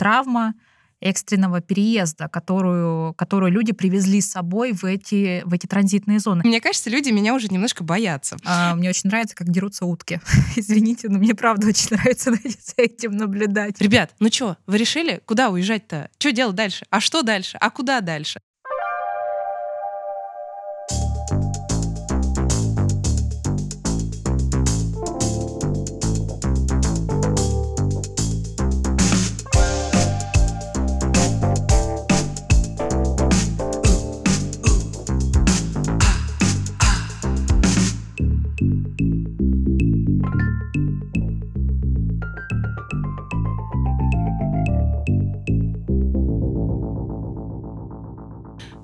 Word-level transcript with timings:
травма 0.00 0.54
экстренного 1.00 1.60
переезда, 1.60 2.28
которую, 2.28 3.12
которую 3.14 3.52
люди 3.52 3.72
привезли 3.72 4.22
с 4.22 4.30
собой 4.30 4.72
в 4.72 4.84
эти, 4.84 5.42
в 5.44 5.52
эти 5.52 5.66
транзитные 5.66 6.18
зоны. 6.18 6.42
Мне 6.44 6.60
кажется, 6.60 6.88
люди 6.88 7.10
меня 7.10 7.34
уже 7.34 7.48
немножко 7.48 7.84
боятся. 7.84 8.36
А, 8.44 8.74
мне 8.74 8.88
очень 8.88 9.08
нравится, 9.08 9.36
как 9.36 9.50
дерутся 9.50 9.84
утки. 9.84 10.20
Извините, 10.56 11.08
но 11.08 11.18
мне 11.18 11.34
правда 11.34 11.68
очень 11.68 11.88
нравится 11.90 12.32
за 12.44 12.74
этим 12.76 13.12
наблюдать. 13.12 13.78
Ребят, 13.80 14.14
ну 14.20 14.30
что, 14.30 14.56
вы 14.66 14.78
решили, 14.78 15.20
куда 15.26 15.50
уезжать-то? 15.50 16.08
Что 16.18 16.32
делать 16.32 16.56
дальше? 16.56 16.86
А 16.88 17.00
что 17.00 17.22
дальше? 17.22 17.58
А 17.60 17.70
куда 17.70 18.00
дальше? 18.00 18.40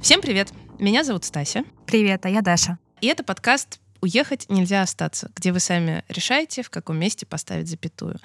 Всем 0.07 0.21
привет! 0.21 0.53
Меня 0.79 1.03
зовут 1.03 1.25
Стася. 1.25 1.65
Привет, 1.85 2.25
а 2.27 2.29
я 2.29 2.41
Даша. 2.41 2.79
И 3.01 3.09
это 3.09 3.25
подкаст 3.25 3.81
«Уехать 4.01 4.47
нельзя 4.49 4.83
остаться», 4.83 5.33
где 5.35 5.51
вы 5.51 5.59
сами 5.59 6.05
решаете, 6.09 6.63
в 6.63 6.71
каком 6.71 6.97
месте 6.97 7.27
поставить 7.27 7.67
запятую. 7.67 8.21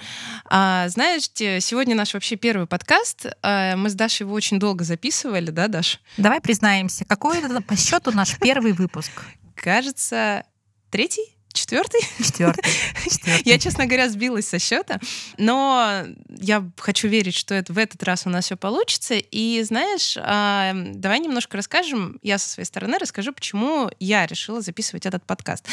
А, 0.46 0.88
знаете, 0.90 1.60
сегодня 1.60 1.96
наш 1.96 2.14
вообще 2.14 2.36
первый 2.36 2.68
подкаст. 2.68 3.26
А, 3.42 3.76
мы 3.78 3.90
с 3.90 3.96
Дашей 3.96 4.26
его 4.26 4.36
очень 4.36 4.60
долго 4.60 4.84
записывали, 4.84 5.50
да, 5.50 5.68
Даш? 5.68 6.00
Давай 6.18 6.40
признаемся, 6.40 7.04
какой 7.04 7.40
это 7.40 7.62
по 7.62 7.76
счету 7.76 8.12
наш 8.12 8.38
первый 8.38 8.74
выпуск? 8.74 9.24
Кажется, 9.56 10.44
третий? 10.92 11.36
Четвертый? 11.54 12.02
Четвертый. 12.18 12.64
Я, 13.46 13.60
честно 13.60 13.86
говоря, 13.86 14.10
сбилась 14.10 14.48
со 14.48 14.60
счета, 14.60 15.00
но 15.38 16.04
я 16.30 16.70
хочу 16.78 17.08
верить, 17.08 17.36
что 17.36 17.54
это 17.54 17.74
в 17.74 17.78
этот 17.78 18.04
раз 18.04 18.26
у 18.26 18.30
нас 18.30 18.46
все 18.46 18.58
получится. 18.58 19.16
И 19.16 19.62
знаешь, 19.64 20.18
а, 20.20 20.74
давай 20.74 21.20
немножко 21.20 21.58
расскажем. 21.58 22.20
Я 22.22 22.38
со 22.38 22.50
своей 22.50 22.66
стороны 22.66 22.98
расскажу, 22.98 23.34
почему 23.34 23.92
я 24.00 24.26
решила 24.26 24.62
записывать 24.62 25.06
этот 25.06 25.26
подкаст. 25.26 25.66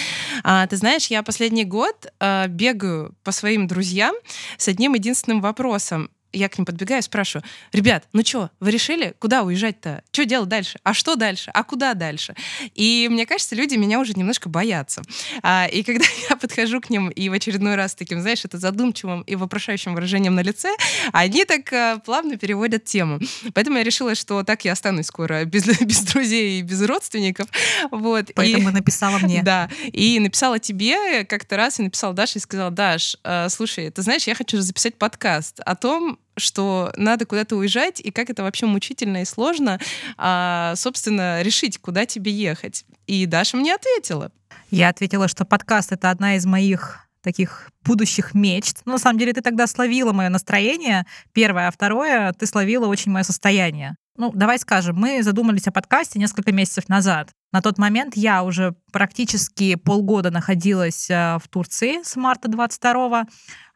А, 0.42 0.66
ты 0.66 0.76
знаешь, 0.76 1.06
я 1.08 1.22
последний 1.22 1.64
год 1.64 2.06
а, 2.18 2.46
бегаю 2.48 3.14
по 3.22 3.32
своим 3.32 3.66
друзьям 3.66 4.14
с 4.56 4.68
одним 4.68 4.94
единственным 4.94 5.40
вопросом 5.40 6.10
я 6.32 6.48
к 6.48 6.58
ним 6.58 6.64
подбегаю 6.66 7.00
и 7.00 7.02
спрашиваю, 7.02 7.44
ребят, 7.72 8.04
ну 8.12 8.24
что, 8.24 8.50
вы 8.60 8.70
решили, 8.70 9.14
куда 9.18 9.42
уезжать-то? 9.42 10.02
Что 10.12 10.24
делать 10.24 10.48
дальше? 10.48 10.78
А 10.82 10.94
что 10.94 11.16
дальше? 11.16 11.50
А 11.54 11.64
куда 11.64 11.94
дальше? 11.94 12.34
И 12.74 13.08
мне 13.10 13.26
кажется, 13.26 13.54
люди 13.54 13.76
меня 13.76 13.98
уже 14.00 14.12
немножко 14.14 14.48
боятся. 14.48 15.02
А, 15.42 15.66
и 15.66 15.82
когда 15.82 16.04
я 16.30 16.36
подхожу 16.36 16.80
к 16.80 16.90
ним 16.90 17.08
и 17.08 17.28
в 17.28 17.32
очередной 17.32 17.76
раз 17.76 17.94
таким, 17.94 18.20
знаешь, 18.20 18.44
это 18.44 18.58
задумчивым 18.58 19.22
и 19.22 19.36
вопрошающим 19.36 19.94
выражением 19.94 20.34
на 20.34 20.42
лице, 20.42 20.70
они 21.12 21.44
так 21.44 21.72
а, 21.72 21.98
плавно 21.98 22.36
переводят 22.36 22.84
тему. 22.84 23.20
Поэтому 23.54 23.78
я 23.78 23.84
решила, 23.84 24.14
что 24.14 24.42
так 24.42 24.64
я 24.64 24.72
останусь 24.72 25.06
скоро 25.06 25.44
без, 25.46 25.66
без 25.80 26.00
друзей 26.02 26.60
и 26.60 26.62
без 26.62 26.82
родственников. 26.82 27.48
Вот. 27.90 28.32
Поэтому 28.34 28.70
и, 28.70 28.72
написала 28.72 29.18
мне. 29.18 29.42
Да. 29.48 29.70
И 29.92 30.20
написала 30.20 30.58
тебе 30.58 31.24
как-то 31.24 31.56
раз, 31.56 31.78
и 31.78 31.82
написала 31.82 32.12
Даше, 32.12 32.38
и 32.38 32.40
сказала, 32.40 32.70
Даш, 32.70 33.16
э, 33.24 33.48
слушай, 33.48 33.90
ты 33.90 34.02
знаешь, 34.02 34.26
я 34.26 34.34
хочу 34.34 34.60
записать 34.60 34.96
подкаст 34.96 35.60
о 35.60 35.74
том, 35.74 36.17
что 36.36 36.92
надо 36.96 37.26
куда-то 37.26 37.56
уезжать, 37.56 38.00
и 38.00 38.10
как 38.10 38.30
это 38.30 38.42
вообще 38.42 38.66
мучительно 38.66 39.22
и 39.22 39.24
сложно, 39.24 39.80
а, 40.16 40.74
собственно, 40.76 41.42
решить, 41.42 41.78
куда 41.78 42.06
тебе 42.06 42.32
ехать. 42.32 42.84
И 43.06 43.26
Даша 43.26 43.56
мне 43.56 43.74
ответила. 43.74 44.30
Я 44.70 44.90
ответила, 44.90 45.28
что 45.28 45.44
подкаст— 45.44 45.92
это 45.92 46.10
одна 46.10 46.36
из 46.36 46.46
моих 46.46 47.07
таких 47.22 47.70
будущих 47.84 48.34
мечт. 48.34 48.82
Но 48.84 48.92
на 48.92 48.98
самом 48.98 49.18
деле 49.18 49.32
ты 49.32 49.40
тогда 49.40 49.66
словила 49.66 50.12
мое 50.12 50.28
настроение, 50.28 51.06
первое, 51.32 51.68
а 51.68 51.70
второе, 51.70 52.32
ты 52.32 52.46
словила 52.46 52.86
очень 52.86 53.12
мое 53.12 53.24
состояние. 53.24 53.96
Ну, 54.16 54.32
давай 54.34 54.58
скажем, 54.58 54.96
мы 54.96 55.22
задумались 55.22 55.68
о 55.68 55.72
подкасте 55.72 56.18
несколько 56.18 56.52
месяцев 56.52 56.88
назад. 56.88 57.30
На 57.52 57.62
тот 57.62 57.78
момент 57.78 58.16
я 58.16 58.42
уже 58.42 58.74
практически 58.92 59.76
полгода 59.76 60.30
находилась 60.30 61.08
э, 61.08 61.38
в 61.42 61.48
Турции 61.48 62.02
с 62.02 62.16
марта 62.16 62.48
22 62.48 63.26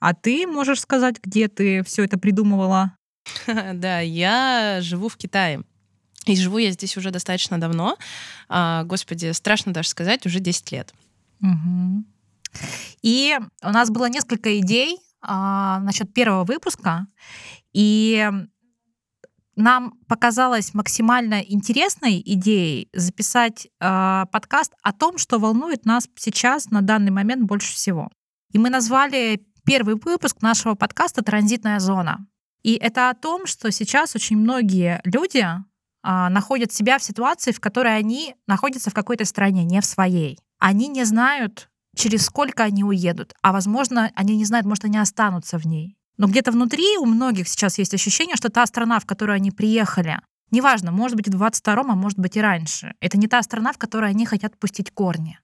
а 0.00 0.14
ты 0.14 0.48
можешь 0.48 0.80
сказать, 0.80 1.22
где 1.22 1.46
ты 1.46 1.84
все 1.84 2.04
это 2.04 2.18
придумывала? 2.18 2.96
Да, 3.74 4.00
я 4.00 4.78
живу 4.80 5.08
в 5.08 5.16
Китае. 5.16 5.62
И 6.26 6.34
живу 6.34 6.58
я 6.58 6.72
здесь 6.72 6.96
уже 6.96 7.12
достаточно 7.12 7.60
давно. 7.60 7.96
А, 8.48 8.82
господи, 8.82 9.30
страшно 9.30 9.72
даже 9.72 9.88
сказать, 9.88 10.26
уже 10.26 10.40
10 10.40 10.72
лет. 10.72 10.92
Угу. 11.40 12.04
И 13.02 13.38
у 13.62 13.70
нас 13.70 13.90
было 13.90 14.08
несколько 14.08 14.58
идей 14.58 14.98
а, 15.20 15.80
насчет 15.80 16.12
первого 16.12 16.44
выпуска. 16.44 17.06
И 17.72 18.30
нам 19.56 19.94
показалось 20.08 20.74
максимально 20.74 21.42
интересной 21.42 22.22
идеей 22.24 22.88
записать 22.94 23.66
э, 23.66 24.24
подкаст 24.32 24.72
о 24.82 24.92
том, 24.92 25.18
что 25.18 25.38
волнует 25.38 25.84
нас 25.84 26.08
сейчас 26.16 26.70
на 26.70 26.80
данный 26.80 27.10
момент 27.10 27.42
больше 27.42 27.74
всего. 27.74 28.10
И 28.52 28.58
мы 28.58 28.70
назвали 28.70 29.44
первый 29.64 29.96
выпуск 29.96 30.40
нашего 30.40 30.74
подкаста 30.74 31.22
«Транзитная 31.22 31.80
зона». 31.80 32.26
И 32.62 32.74
это 32.74 33.10
о 33.10 33.14
том, 33.14 33.46
что 33.46 33.70
сейчас 33.70 34.14
очень 34.16 34.38
многие 34.38 35.00
люди 35.04 35.44
э, 35.44 35.58
находят 36.02 36.72
себя 36.72 36.98
в 36.98 37.04
ситуации, 37.04 37.52
в 37.52 37.60
которой 37.60 37.96
они 37.96 38.34
находятся 38.46 38.90
в 38.90 38.94
какой-то 38.94 39.26
стране, 39.26 39.64
не 39.64 39.80
в 39.82 39.84
своей. 39.84 40.38
Они 40.58 40.88
не 40.88 41.04
знают, 41.04 41.68
через 41.96 42.26
сколько 42.26 42.64
они 42.64 42.84
уедут, 42.84 43.34
а 43.42 43.52
возможно, 43.52 44.10
они 44.14 44.36
не 44.36 44.44
знают, 44.44 44.66
может, 44.66 44.84
они 44.84 44.98
останутся 44.98 45.58
в 45.58 45.66
ней. 45.66 45.96
Но 46.18 46.26
где-то 46.26 46.52
внутри 46.52 46.96
у 46.98 47.06
многих 47.06 47.48
сейчас 47.48 47.78
есть 47.78 47.94
ощущение, 47.94 48.36
что 48.36 48.48
та 48.48 48.66
страна, 48.66 49.00
в 49.00 49.06
которую 49.06 49.36
они 49.36 49.50
приехали, 49.50 50.20
неважно, 50.50 50.92
может 50.92 51.16
быть, 51.16 51.28
в 51.28 51.42
22-м, 51.42 51.90
а 51.90 51.94
может 51.94 52.18
быть 52.18 52.36
и 52.36 52.40
раньше, 52.40 52.94
это 53.00 53.18
не 53.18 53.26
та 53.26 53.42
страна, 53.42 53.72
в 53.72 53.78
которой 53.78 54.10
они 54.10 54.26
хотят 54.26 54.58
пустить 54.58 54.90
корни. 54.90 55.38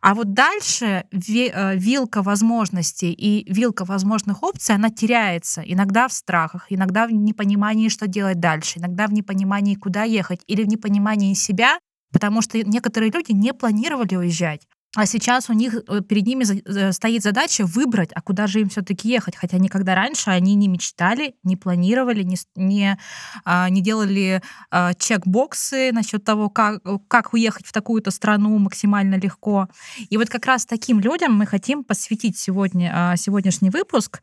А 0.00 0.14
вот 0.14 0.34
дальше 0.34 1.04
э, 1.10 1.76
вилка 1.76 2.22
возможностей 2.22 3.12
и 3.12 3.50
вилка 3.50 3.84
возможных 3.84 4.42
опций, 4.42 4.74
она 4.74 4.90
теряется. 4.90 5.62
Иногда 5.62 6.06
в 6.08 6.12
страхах, 6.12 6.66
иногда 6.70 7.06
в 7.06 7.12
непонимании, 7.12 7.88
что 7.88 8.06
делать 8.06 8.38
дальше, 8.38 8.78
иногда 8.78 9.06
в 9.06 9.12
непонимании, 9.12 9.74
куда 9.74 10.04
ехать, 10.04 10.42
или 10.46 10.64
в 10.64 10.68
непонимании 10.68 11.34
себя, 11.34 11.78
потому 12.12 12.42
что 12.42 12.58
некоторые 12.62 13.10
люди 13.10 13.32
не 13.32 13.52
планировали 13.54 14.16
уезжать. 14.16 14.66
А 14.96 15.04
сейчас 15.04 15.50
у 15.50 15.52
них 15.52 15.74
э, 15.74 16.00
перед 16.00 16.26
ними 16.26 16.90
стоит 16.90 17.22
задача 17.22 17.66
выбрать, 17.66 18.10
а 18.14 18.22
куда 18.22 18.46
же 18.46 18.62
им 18.62 18.70
все-таки 18.70 19.10
ехать. 19.10 19.36
Хотя 19.36 19.58
никогда 19.58 19.94
раньше 19.94 20.30
они 20.30 20.54
не 20.54 20.68
мечтали, 20.68 21.34
не 21.42 21.54
планировали, 21.54 22.22
не, 22.22 22.36
не, 22.56 22.98
а, 23.44 23.68
не 23.68 23.82
делали 23.82 24.40
а, 24.70 24.94
чекбоксы 24.94 25.92
насчет 25.92 26.24
того, 26.24 26.48
как, 26.48 26.82
как 27.08 27.34
уехать 27.34 27.66
в 27.66 27.72
такую-то 27.72 28.10
страну 28.10 28.56
максимально 28.56 29.16
легко. 29.16 29.68
И 30.08 30.16
вот 30.16 30.30
как 30.30 30.46
раз 30.46 30.64
таким 30.64 30.98
людям 31.00 31.34
мы 31.34 31.44
хотим 31.44 31.84
посвятить 31.84 32.38
сегодня, 32.38 32.90
а, 32.94 33.16
сегодняшний 33.16 33.68
выпуск. 33.68 34.22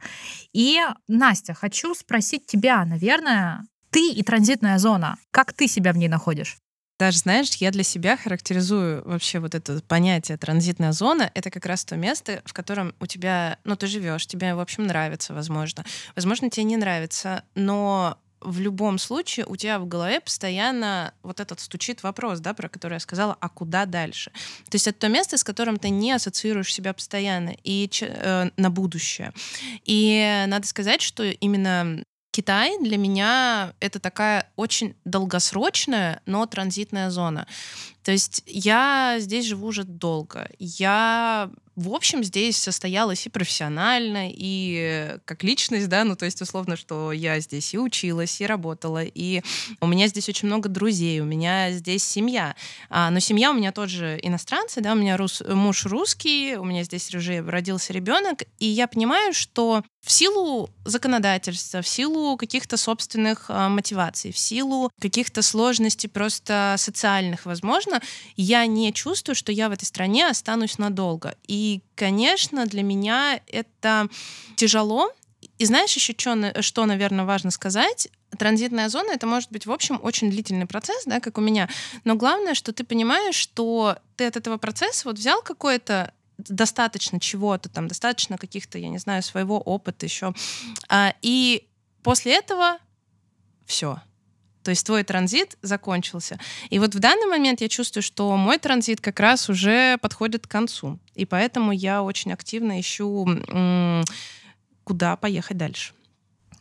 И, 0.53 0.79
Настя, 1.07 1.53
хочу 1.53 1.93
спросить 1.93 2.47
тебя, 2.47 2.83
наверное, 2.83 3.63
ты 3.91 4.09
и 4.09 4.23
транзитная 4.23 4.79
зона, 4.79 5.17
как 5.29 5.53
ты 5.53 5.67
себя 5.67 5.93
в 5.93 5.97
ней 5.97 6.07
находишь? 6.07 6.62
Даже, 7.03 7.17
знаешь, 7.17 7.49
я 7.55 7.71
для 7.71 7.83
себя 7.83 8.15
характеризую 8.15 9.03
вообще 9.03 9.39
вот 9.39 9.55
это 9.55 9.81
понятие 9.89 10.37
транзитная 10.37 10.93
зона. 10.93 11.29
Это 11.33 11.49
как 11.49 11.65
раз 11.65 11.83
то 11.83 11.97
место, 11.97 12.41
в 12.45 12.53
котором 12.53 12.95
у 13.01 13.07
тебя, 13.07 13.57
ну, 13.65 13.75
ты 13.75 13.87
живешь, 13.87 14.25
тебе, 14.25 14.55
в 14.55 14.61
общем, 14.61 14.87
нравится, 14.87 15.33
возможно. 15.33 15.83
Возможно, 16.15 16.49
тебе 16.49 16.63
не 16.63 16.77
нравится, 16.77 17.43
но 17.55 18.17
в 18.39 18.57
любом 18.61 18.99
случае 18.99 19.45
у 19.45 19.57
тебя 19.57 19.79
в 19.79 19.85
голове 19.85 20.21
постоянно 20.21 21.13
вот 21.23 21.41
этот 21.41 21.59
стучит 21.59 22.03
вопрос, 22.03 22.39
да, 22.39 22.53
про 22.53 22.69
который 22.69 22.93
я 22.93 22.99
сказала, 23.01 23.35
а 23.37 23.49
куда 23.49 23.85
дальше? 23.85 24.31
То 24.69 24.75
есть 24.75 24.87
это 24.87 24.99
то 24.99 25.09
место, 25.09 25.37
с 25.37 25.43
которым 25.43 25.79
ты 25.79 25.89
не 25.89 26.13
ассоциируешь 26.13 26.73
себя 26.73 26.93
постоянно 26.93 27.53
и 27.65 27.89
э, 27.99 28.49
на 28.55 28.69
будущее. 28.69 29.33
И 29.83 30.45
надо 30.47 30.65
сказать, 30.67 31.01
что 31.01 31.23
именно 31.25 32.05
Китай 32.33 32.79
для 32.79 32.97
меня 32.97 33.73
это 33.79 33.99
такая 33.99 34.49
очень 34.55 34.95
долгосрочная, 35.05 36.19
но 36.25 36.43
транзитная 36.47 37.11
зона. 37.11 37.45
То 38.03 38.11
есть 38.11 38.43
я 38.45 39.17
здесь 39.19 39.45
живу 39.45 39.67
уже 39.67 39.83
долго. 39.83 40.49
Я 40.59 41.49
в 41.75 41.91
общем, 41.91 42.23
здесь 42.23 42.57
состоялась 42.57 43.25
и 43.25 43.29
профессионально, 43.29 44.29
и 44.29 45.17
как 45.25 45.43
личность, 45.43 45.89
да, 45.89 46.03
ну, 46.03 46.15
то 46.15 46.25
есть, 46.25 46.39
условно, 46.41 46.75
что 46.75 47.11
я 47.11 47.39
здесь 47.39 47.73
и 47.73 47.79
училась, 47.79 48.41
и 48.41 48.45
работала, 48.45 49.03
и 49.03 49.41
у 49.81 49.87
меня 49.87 50.07
здесь 50.07 50.29
очень 50.29 50.47
много 50.47 50.69
друзей, 50.69 51.19
у 51.19 51.25
меня 51.25 51.71
здесь 51.71 52.03
семья. 52.03 52.55
А, 52.89 53.09
но 53.09 53.19
семья 53.19 53.49
у 53.49 53.55
меня 53.55 53.71
тоже 53.71 54.19
иностранцы, 54.21 54.81
да, 54.81 54.93
у 54.93 54.95
меня 54.95 55.17
рус, 55.17 55.41
муж 55.47 55.85
русский, 55.85 56.57
у 56.57 56.63
меня 56.63 56.83
здесь 56.83 57.13
уже 57.15 57.41
родился 57.41 57.91
ребенок, 57.91 58.43
и 58.59 58.67
я 58.67 58.87
понимаю, 58.87 59.33
что 59.33 59.83
в 60.03 60.11
силу 60.11 60.69
законодательства, 60.85 61.81
в 61.81 61.87
силу 61.87 62.35
каких-то 62.37 62.75
собственных 62.75 63.45
э, 63.47 63.69
мотиваций, 63.69 64.33
в 64.33 64.37
силу 64.37 64.91
каких-то 64.99 65.41
сложностей 65.41 66.09
просто 66.09 66.75
социальных, 66.77 67.45
возможно, 67.45 67.92
я 68.35 68.65
не 68.65 68.93
чувствую, 68.93 69.35
что 69.35 69.51
я 69.51 69.69
в 69.69 69.71
этой 69.71 69.85
стране 69.85 70.27
останусь 70.27 70.77
надолго. 70.77 71.35
И, 71.47 71.81
конечно, 71.95 72.65
для 72.65 72.83
меня 72.83 73.39
это 73.47 74.07
тяжело. 74.55 75.11
И 75.57 75.65
знаешь 75.65 75.93
еще, 75.95 76.13
что, 76.17 76.61
что 76.61 76.85
наверное, 76.85 77.25
важно 77.25 77.51
сказать? 77.51 78.07
Транзитная 78.37 78.89
зона 78.89 79.11
это 79.11 79.27
может 79.27 79.51
быть, 79.51 79.65
в 79.65 79.71
общем, 79.71 79.99
очень 80.01 80.31
длительный 80.31 80.65
процесс, 80.65 81.03
да, 81.05 81.19
как 81.19 81.37
у 81.37 81.41
меня. 81.41 81.69
Но 82.03 82.15
главное, 82.15 82.53
что 82.53 82.73
ты 82.73 82.83
понимаешь, 82.83 83.35
что 83.35 83.97
ты 84.15 84.25
от 84.25 84.37
этого 84.37 84.57
процесса 84.57 85.07
вот 85.07 85.17
взял 85.17 85.41
какое-то 85.41 86.13
достаточно 86.37 87.19
чего-то, 87.19 87.69
там, 87.69 87.87
достаточно 87.87 88.37
каких-то, 88.37 88.77
я 88.77 88.89
не 88.89 88.97
знаю, 88.97 89.21
своего 89.23 89.59
опыта 89.59 90.05
еще. 90.05 90.33
А, 90.89 91.13
и 91.21 91.67
после 92.01 92.35
этого 92.37 92.79
все. 93.65 94.01
То 94.63 94.71
есть 94.71 94.85
твой 94.85 95.03
транзит 95.03 95.57
закончился. 95.61 96.39
И 96.69 96.79
вот 96.79 96.95
в 96.95 96.99
данный 96.99 97.27
момент 97.27 97.61
я 97.61 97.67
чувствую, 97.69 98.01
что 98.01 98.35
мой 98.37 98.57
транзит 98.57 99.01
как 99.01 99.19
раз 99.19 99.49
уже 99.49 99.97
подходит 99.99 100.47
к 100.47 100.49
концу. 100.51 100.99
И 101.13 101.25
поэтому 101.25 101.71
я 101.71 102.01
очень 102.01 102.33
активно 102.33 102.79
ищу, 102.79 103.27
куда 104.83 105.15
поехать 105.17 105.57
дальше. 105.57 105.93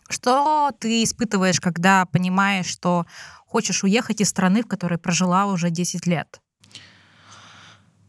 Что 0.08 0.72
ты 0.78 1.04
испытываешь, 1.04 1.60
когда 1.60 2.04
понимаешь, 2.04 2.66
что 2.66 3.06
хочешь 3.46 3.82
уехать 3.82 4.20
из 4.20 4.28
страны, 4.28 4.62
в 4.62 4.66
которой 4.66 4.98
прожила 4.98 5.46
уже 5.46 5.70
10 5.70 6.06
лет? 6.06 6.41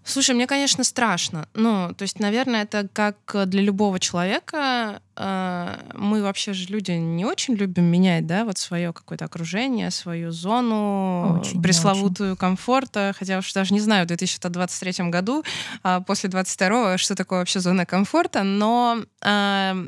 Слушай, 0.06 0.36
мне, 0.36 0.48
конечно, 0.48 0.84
страшно. 0.84 1.48
Ну, 1.54 1.94
то 1.94 2.02
есть, 2.04 2.20
наверное, 2.20 2.64
это 2.64 2.88
как 2.92 3.16
для 3.48 3.62
любого 3.62 4.00
человека. 4.00 5.02
Э, 5.16 5.78
мы 5.94 6.22
вообще 6.22 6.54
же 6.54 6.68
люди 6.68 6.92
не 6.92 7.26
очень 7.26 7.56
любим 7.56 7.86
менять, 7.86 8.28
да, 8.28 8.44
вот 8.44 8.58
свое 8.58 8.92
какое-то 8.92 9.26
окружение, 9.26 9.92
свою 9.92 10.32
зону, 10.32 11.40
очень, 11.40 11.62
пресловутую 11.62 12.32
очень. 12.34 12.40
комфорта. 12.40 13.14
Хотя 13.18 13.38
уж 13.38 13.54
даже 13.54 13.74
не 13.74 13.80
знаю, 13.80 14.06
в 14.06 14.08
2023 14.08 15.10
году, 15.10 15.44
э, 15.84 16.02
после 16.06 16.30
22 16.30 16.98
что 16.98 17.16
такое 17.16 17.40
вообще 17.40 17.60
зона 17.60 17.86
комфорта, 17.86 18.44
но 18.44 19.00
э, 19.22 19.88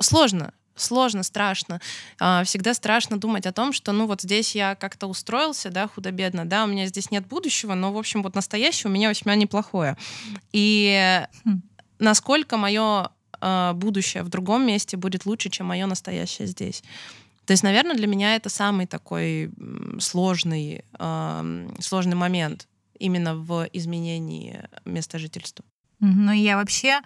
сложно 0.00 0.52
сложно, 0.74 1.22
страшно. 1.22 1.80
А, 2.18 2.44
всегда 2.44 2.74
страшно 2.74 3.18
думать 3.18 3.46
о 3.46 3.52
том, 3.52 3.72
что, 3.72 3.92
ну, 3.92 4.06
вот 4.06 4.22
здесь 4.22 4.54
я 4.54 4.74
как-то 4.74 5.06
устроился, 5.06 5.70
да, 5.70 5.88
худо-бедно, 5.88 6.44
да, 6.44 6.64
у 6.64 6.66
меня 6.66 6.86
здесь 6.86 7.10
нет 7.10 7.26
будущего, 7.26 7.74
но, 7.74 7.92
в 7.92 7.98
общем, 7.98 8.22
вот 8.22 8.34
настоящее 8.34 8.90
у 8.90 8.94
меня 8.94 9.10
весьма 9.10 9.34
неплохое. 9.34 9.96
И 10.52 11.24
хм. 11.44 11.62
насколько 11.98 12.56
мое 12.56 13.10
а, 13.40 13.72
будущее 13.74 14.22
в 14.22 14.28
другом 14.28 14.66
месте 14.66 14.96
будет 14.96 15.26
лучше, 15.26 15.50
чем 15.50 15.66
мое 15.66 15.86
настоящее 15.86 16.48
здесь. 16.48 16.82
То 17.44 17.52
есть, 17.52 17.64
наверное, 17.64 17.96
для 17.96 18.06
меня 18.06 18.36
это 18.36 18.48
самый 18.48 18.86
такой 18.86 19.50
сложный, 19.98 20.84
сложный 21.80 22.14
момент 22.14 22.68
именно 23.00 23.34
в 23.34 23.68
изменении 23.72 24.62
места 24.84 25.18
жительства. 25.18 25.64
Ну, 25.98 26.32
я 26.32 26.56
вообще 26.56 27.00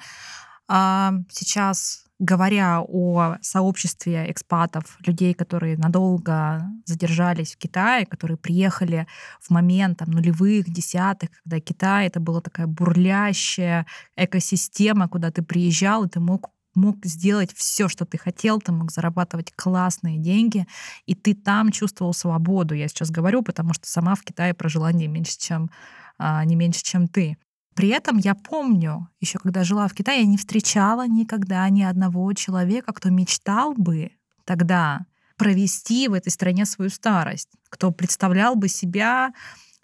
а, 0.69 1.15
сейчас 1.31 2.06
говоря 2.19 2.81
о 2.81 3.37
сообществе 3.43 4.31
экспатов, 4.31 4.97
людей, 5.07 5.35
которые 5.35 5.77
надолго 5.77 6.63
задержались 6.85 7.55
в 7.55 7.59
Китае, 7.59 8.07
которые 8.07 8.39
приехали 8.39 9.07
в 9.41 9.51
момент 9.51 9.99
там, 9.99 10.11
нулевых, 10.11 10.67
десятых, 10.71 11.31
когда 11.45 11.61
Китай 11.61 12.07
это 12.07 12.21
была 12.21 12.41
такая 12.41 12.67
бурлящая 12.67 13.87
экосистема, 14.17 15.09
куда 15.09 15.31
ты 15.31 15.43
приезжал, 15.43 16.05
и 16.05 16.09
ты 16.09 16.21
мог 16.21 16.51
мог 16.75 17.05
сделать 17.07 17.55
все, 17.55 17.89
что 17.89 18.05
ты 18.05 18.19
хотел, 18.19 18.61
ты 18.61 18.71
мог 18.71 18.93
зарабатывать 18.93 19.51
классные 19.57 20.19
деньги, 20.19 20.67
и 21.07 21.15
ты 21.15 21.35
там 21.35 21.73
чувствовал 21.73 22.13
свободу. 22.13 22.75
Я 22.75 22.89
сейчас 22.89 23.11
говорю, 23.11 23.43
потому 23.43 23.73
что 23.73 23.89
сама 23.89 24.15
в 24.15 24.23
Китае 24.23 24.53
прожила 24.53 24.93
не 24.93 25.09
меньше, 25.09 25.39
чем, 25.39 25.71
а, 26.19 26.45
не 26.45 26.55
меньше, 26.55 26.83
чем 26.83 27.09
ты. 27.09 27.39
При 27.77 27.89
этом 27.89 28.17
я 28.17 28.35
помню, 28.35 29.09
еще 29.21 29.39
когда 29.39 29.63
жила 29.63 29.87
в 29.87 29.93
Китае, 29.93 30.21
я 30.21 30.27
не 30.27 30.39
встречала 30.39 31.07
никогда 31.07 31.69
ни 31.69 31.83
одного 31.83 32.33
человека, 32.33 32.95
кто 32.95 33.11
мечтал 33.11 33.75
бы 33.75 34.13
тогда 34.47 35.05
провести 35.37 36.09
в 36.09 36.15
этой 36.15 36.31
стране 36.31 36.65
свою 36.65 36.91
старость, 36.91 37.51
кто 37.69 37.93
представлял 37.93 38.57
бы 38.57 38.69
себя 38.69 39.35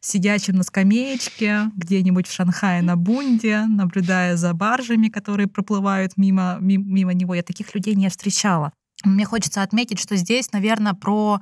сидячим 0.01 0.57
на 0.57 0.63
скамеечке 0.63 1.71
где-нибудь 1.77 2.27
в 2.27 2.33
Шанхае 2.33 2.81
на 2.81 2.97
бунде, 2.97 3.67
наблюдая 3.69 4.37
за 4.39 4.55
баржами, 4.55 5.09
которые 5.09 5.47
проплывают 5.47 6.17
мимо, 6.17 6.57
мимо 6.61 7.13
него. 7.13 7.35
Я 7.35 7.43
таких 7.43 7.75
людей 7.75 7.95
не 7.95 8.09
встречала. 8.09 8.73
Мне 9.05 9.27
хочется 9.27 9.63
отметить, 9.63 10.01
что 10.01 10.17
здесь, 10.17 10.51
наверное, 10.53 10.95
про 10.95 11.41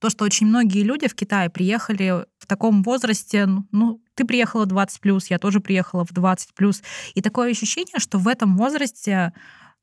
то, 0.00 0.10
что 0.10 0.24
очень 0.24 0.46
многие 0.46 0.82
люди 0.82 1.06
в 1.08 1.14
Китае 1.14 1.50
приехали 1.50 2.24
в 2.38 2.46
таком 2.46 2.82
возрасте, 2.82 3.46
ну, 3.70 4.02
ты 4.14 4.24
приехала 4.24 4.64
в 4.64 4.68
20 4.68 5.00
плюс, 5.00 5.26
я 5.28 5.38
тоже 5.38 5.60
приехала 5.60 6.04
в 6.04 6.12
20 6.12 6.54
плюс. 6.54 6.82
И 7.14 7.22
такое 7.22 7.50
ощущение, 7.50 7.98
что 7.98 8.18
в 8.18 8.26
этом 8.26 8.56
возрасте 8.56 9.32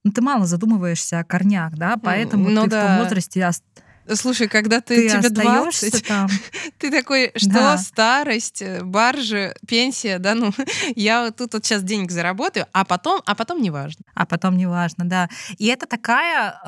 ну, 0.04 0.12
ты 0.12 0.22
мало 0.22 0.46
задумываешься 0.46 1.19
о 1.19 1.24
корнях, 1.24 1.74
да, 1.75 1.98
поэтому 2.02 2.50
ну, 2.50 2.64
ты 2.64 2.69
да. 2.72 2.84
в 2.84 2.88
том 2.88 3.04
возрасте 3.04 3.52
Слушай, 4.14 4.48
когда 4.48 4.80
ты, 4.80 5.10
ты 5.10 5.18
тебе 5.18 5.30
20, 5.30 6.08
там. 6.08 6.30
ты 6.78 6.92
такой, 6.92 7.31
что 7.36 7.50
да. 7.50 7.78
старость, 7.78 8.62
э, 8.62 8.81
баржи, 8.81 9.54
пенсия, 9.68 10.18
да, 10.18 10.34
ну, 10.34 10.54
я 10.96 11.30
тут 11.31 11.54
вот 11.54 11.66
сейчас 11.66 11.84
денег 11.84 12.12
заработаю, 12.12 12.68
а 12.72 12.86
потом, 12.86 13.22
а 13.25 13.36
потом 13.36 13.62
не 13.62 13.69
важно. 13.69 14.06
А 14.14 14.25
потом 14.25 14.56
не 14.56 14.66
важно, 14.66 15.06
да. 15.06 15.30
И 15.58 15.68
это 15.68 15.88
такая 15.88 16.62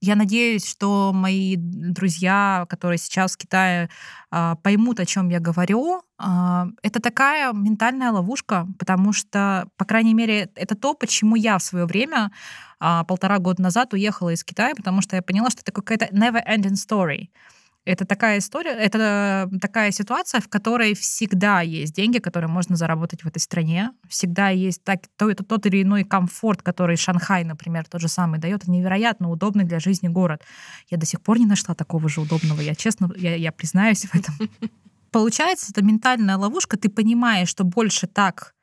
я 0.00 0.16
надеюсь, 0.16 0.66
что 0.66 1.12
мои 1.12 1.56
друзья, 1.58 2.66
которые 2.68 2.98
сейчас 2.98 3.34
в 3.34 3.36
Китае, 3.36 3.90
а, 4.30 4.56
поймут, 4.56 4.98
о 4.98 5.06
чем 5.06 5.28
я 5.28 5.40
говорю. 5.40 6.02
А, 6.18 6.68
это 6.82 7.00
такая 7.00 7.52
ментальная 7.52 8.10
ловушка, 8.10 8.66
потому 8.78 9.12
что, 9.12 9.68
по 9.76 9.84
крайней 9.84 10.14
мере, 10.14 10.50
это 10.54 10.74
то, 10.74 10.94
почему 10.94 11.36
я 11.36 11.58
в 11.58 11.62
свое 11.62 11.84
время 11.84 12.32
а, 12.78 13.04
полтора 13.04 13.38
года 13.38 13.62
назад 13.62 13.92
уехала 13.92 14.30
из 14.30 14.42
Китая, 14.42 14.74
потому 14.74 15.02
что 15.02 15.16
я 15.16 15.22
поняла, 15.22 15.50
что 15.50 15.60
это 15.60 15.72
какая-то 15.72 16.06
never-ending 16.06 16.76
story. 16.76 17.28
Это 17.86 18.04
такая 18.04 18.38
история, 18.38 18.72
это 18.72 19.50
такая 19.60 19.90
ситуация, 19.90 20.42
в 20.42 20.48
которой 20.48 20.94
всегда 20.94 21.62
есть 21.62 21.94
деньги, 21.94 22.18
которые 22.18 22.50
можно 22.50 22.76
заработать 22.76 23.24
в 23.24 23.26
этой 23.26 23.38
стране. 23.38 23.92
Всегда 24.06 24.50
есть 24.50 24.84
так, 24.84 25.00
то, 25.16 25.30
это 25.30 25.44
тот 25.44 25.64
или 25.64 25.82
иной 25.82 26.04
комфорт, 26.04 26.60
который 26.60 26.96
Шанхай, 26.96 27.42
например, 27.42 27.86
тот 27.88 28.02
же 28.02 28.08
самый 28.08 28.38
дает. 28.38 28.62
Это 28.62 28.70
невероятно 28.70 29.30
удобный 29.30 29.64
для 29.64 29.80
жизни 29.80 30.08
город. 30.08 30.42
Я 30.90 30.98
до 30.98 31.06
сих 31.06 31.22
пор 31.22 31.38
не 31.38 31.46
нашла 31.46 31.74
такого 31.74 32.08
же 32.10 32.20
удобного. 32.20 32.60
Я 32.60 32.74
честно, 32.74 33.10
я, 33.16 33.34
я 33.34 33.50
признаюсь 33.50 34.04
в 34.04 34.14
этом. 34.14 34.34
Получается, 35.10 35.68
это 35.70 35.82
ментальная 35.82 36.36
ловушка. 36.36 36.76
Ты 36.76 36.90
понимаешь, 36.90 37.48
что 37.48 37.64
больше 37.64 38.06
так 38.06 38.54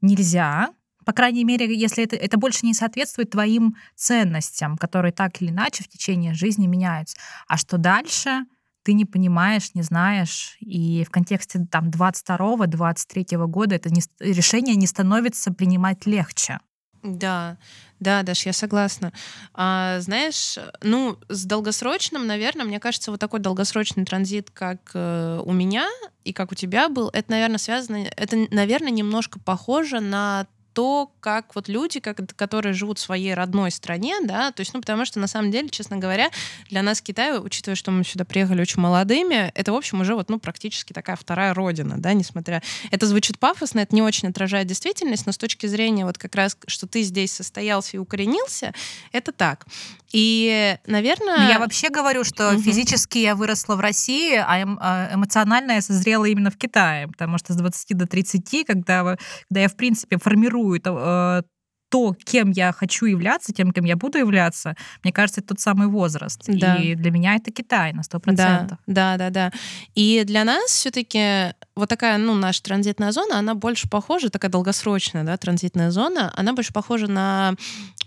нельзя, 0.00 0.70
по 1.08 1.14
крайней 1.14 1.42
мере, 1.42 1.74
если 1.74 2.04
это, 2.04 2.16
это 2.16 2.36
больше 2.36 2.66
не 2.66 2.74
соответствует 2.74 3.30
твоим 3.30 3.76
ценностям, 3.96 4.76
которые 4.76 5.10
так 5.10 5.40
или 5.40 5.48
иначе 5.48 5.82
в 5.82 5.88
течение 5.88 6.34
жизни 6.34 6.66
меняются. 6.66 7.16
А 7.46 7.56
что 7.56 7.78
дальше, 7.78 8.44
ты 8.82 8.92
не 8.92 9.06
понимаешь, 9.06 9.70
не 9.72 9.80
знаешь. 9.80 10.58
И 10.60 11.04
в 11.04 11.10
контексте 11.10 11.66
там 11.70 11.88
22-23 11.88 13.46
года 13.46 13.74
это 13.76 13.88
не, 13.88 14.02
решение 14.20 14.76
не 14.76 14.86
становится 14.86 15.50
принимать 15.50 16.04
легче. 16.04 16.58
Да, 17.02 17.56
да, 18.00 18.22
Даш, 18.22 18.44
я 18.44 18.52
согласна. 18.52 19.14
А, 19.54 20.00
знаешь, 20.00 20.58
ну, 20.82 21.16
с 21.30 21.46
долгосрочным, 21.46 22.26
наверное, 22.26 22.66
мне 22.66 22.80
кажется, 22.80 23.12
вот 23.12 23.18
такой 23.18 23.40
долгосрочный 23.40 24.04
транзит, 24.04 24.50
как 24.50 24.90
э, 24.92 25.40
у 25.42 25.52
меня 25.54 25.88
и 26.24 26.34
как 26.34 26.52
у 26.52 26.54
тебя 26.54 26.90
был, 26.90 27.08
это, 27.08 27.30
наверное, 27.30 27.56
связано, 27.56 28.04
это, 28.14 28.36
наверное, 28.50 28.90
немножко 28.90 29.40
похоже 29.40 30.00
на 30.00 30.46
то, 30.78 31.10
как 31.18 31.56
вот 31.56 31.68
люди, 31.68 31.98
как, 31.98 32.20
которые 32.36 32.72
живут 32.72 33.00
в 33.00 33.02
своей 33.02 33.34
родной 33.34 33.72
стране, 33.72 34.14
да, 34.22 34.52
то 34.52 34.60
есть, 34.60 34.72
ну, 34.74 34.80
потому 34.80 35.04
что, 35.04 35.18
на 35.18 35.26
самом 35.26 35.50
деле, 35.50 35.68
честно 35.70 35.96
говоря, 35.96 36.30
для 36.70 36.82
нас 36.82 37.00
Китай, 37.00 37.36
учитывая, 37.36 37.74
что 37.74 37.90
мы 37.90 38.04
сюда 38.04 38.24
приехали 38.24 38.60
очень 38.60 38.80
молодыми, 38.80 39.50
это, 39.56 39.72
в 39.72 39.74
общем, 39.74 40.02
уже 40.02 40.14
вот, 40.14 40.30
ну, 40.30 40.38
практически 40.38 40.92
такая 40.92 41.16
вторая 41.16 41.52
родина, 41.52 41.96
да, 41.98 42.12
несмотря... 42.12 42.62
Это 42.92 43.08
звучит 43.08 43.40
пафосно, 43.40 43.80
это 43.80 43.92
не 43.92 44.02
очень 44.02 44.28
отражает 44.28 44.68
действительность, 44.68 45.26
но 45.26 45.32
с 45.32 45.36
точки 45.36 45.66
зрения 45.66 46.04
вот 46.04 46.16
как 46.16 46.36
раз, 46.36 46.56
что 46.68 46.86
ты 46.86 47.02
здесь 47.02 47.32
состоялся 47.32 47.96
и 47.96 47.98
укоренился, 47.98 48.72
это 49.10 49.32
так. 49.32 49.66
И, 50.12 50.76
наверное... 50.86 51.48
Я 51.48 51.58
вообще 51.58 51.90
говорю, 51.90 52.24
что 52.24 52.52
угу. 52.52 52.62
физически 52.62 53.18
я 53.18 53.34
выросла 53.34 53.76
в 53.76 53.80
России, 53.80 54.36
а, 54.36 54.58
эм, 54.58 54.78
а 54.80 55.10
эмоционально 55.12 55.72
я 55.72 55.82
созрела 55.82 56.24
именно 56.24 56.50
в 56.50 56.56
Китае, 56.56 57.08
потому 57.08 57.38
что 57.38 57.52
с 57.52 57.56
20 57.56 57.96
до 57.96 58.06
30, 58.06 58.66
когда, 58.66 59.16
когда 59.48 59.60
я, 59.60 59.68
в 59.68 59.76
принципе, 59.76 60.18
формирую 60.18 60.80
то, 60.80 61.42
э, 61.44 61.48
то, 61.90 62.14
кем 62.24 62.50
я 62.50 62.72
хочу 62.72 63.06
являться, 63.06 63.52
тем, 63.52 63.72
кем 63.72 63.84
я 63.84 63.96
буду 63.96 64.18
являться, 64.18 64.74
мне 65.02 65.12
кажется, 65.12 65.40
это 65.40 65.48
тот 65.48 65.60
самый 65.60 65.88
возраст. 65.88 66.42
Да. 66.46 66.76
И 66.76 66.94
для 66.94 67.10
меня 67.10 67.36
это 67.36 67.50
Китай 67.50 67.92
на 67.92 68.00
100%. 68.00 68.34
Да, 68.34 68.78
да, 68.86 69.16
да. 69.16 69.30
да. 69.30 69.52
И 69.94 70.24
для 70.24 70.44
нас 70.44 70.70
все 70.70 70.90
таки 70.90 71.54
вот 71.74 71.88
такая, 71.88 72.18
ну, 72.18 72.34
наша 72.34 72.62
транзитная 72.62 73.12
зона, 73.12 73.38
она 73.38 73.54
больше 73.54 73.88
похожа, 73.88 74.30
такая 74.30 74.50
долгосрочная, 74.50 75.24
да, 75.24 75.36
транзитная 75.36 75.90
зона, 75.90 76.32
она 76.36 76.52
больше 76.52 76.72
похожа 76.72 77.06
на, 77.06 77.54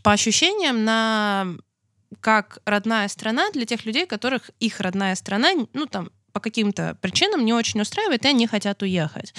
по 0.04 0.12
ощущениям, 0.12 0.84
на 0.84 1.48
как 2.20 2.60
родная 2.66 3.08
страна 3.08 3.50
для 3.52 3.66
тех 3.66 3.86
людей, 3.86 4.06
которых 4.06 4.52
их 4.60 4.80
родная 4.80 5.16
страна, 5.16 5.50
ну, 5.74 5.86
там, 5.86 6.10
по 6.34 6.40
каким-то 6.40 6.98
причинам 7.02 7.46
не 7.46 7.54
очень 7.54 7.82
устраивает, 7.82 8.26
и 8.26 8.30
они 8.30 8.48
хотят 8.48 8.82
уехать. 8.82 9.34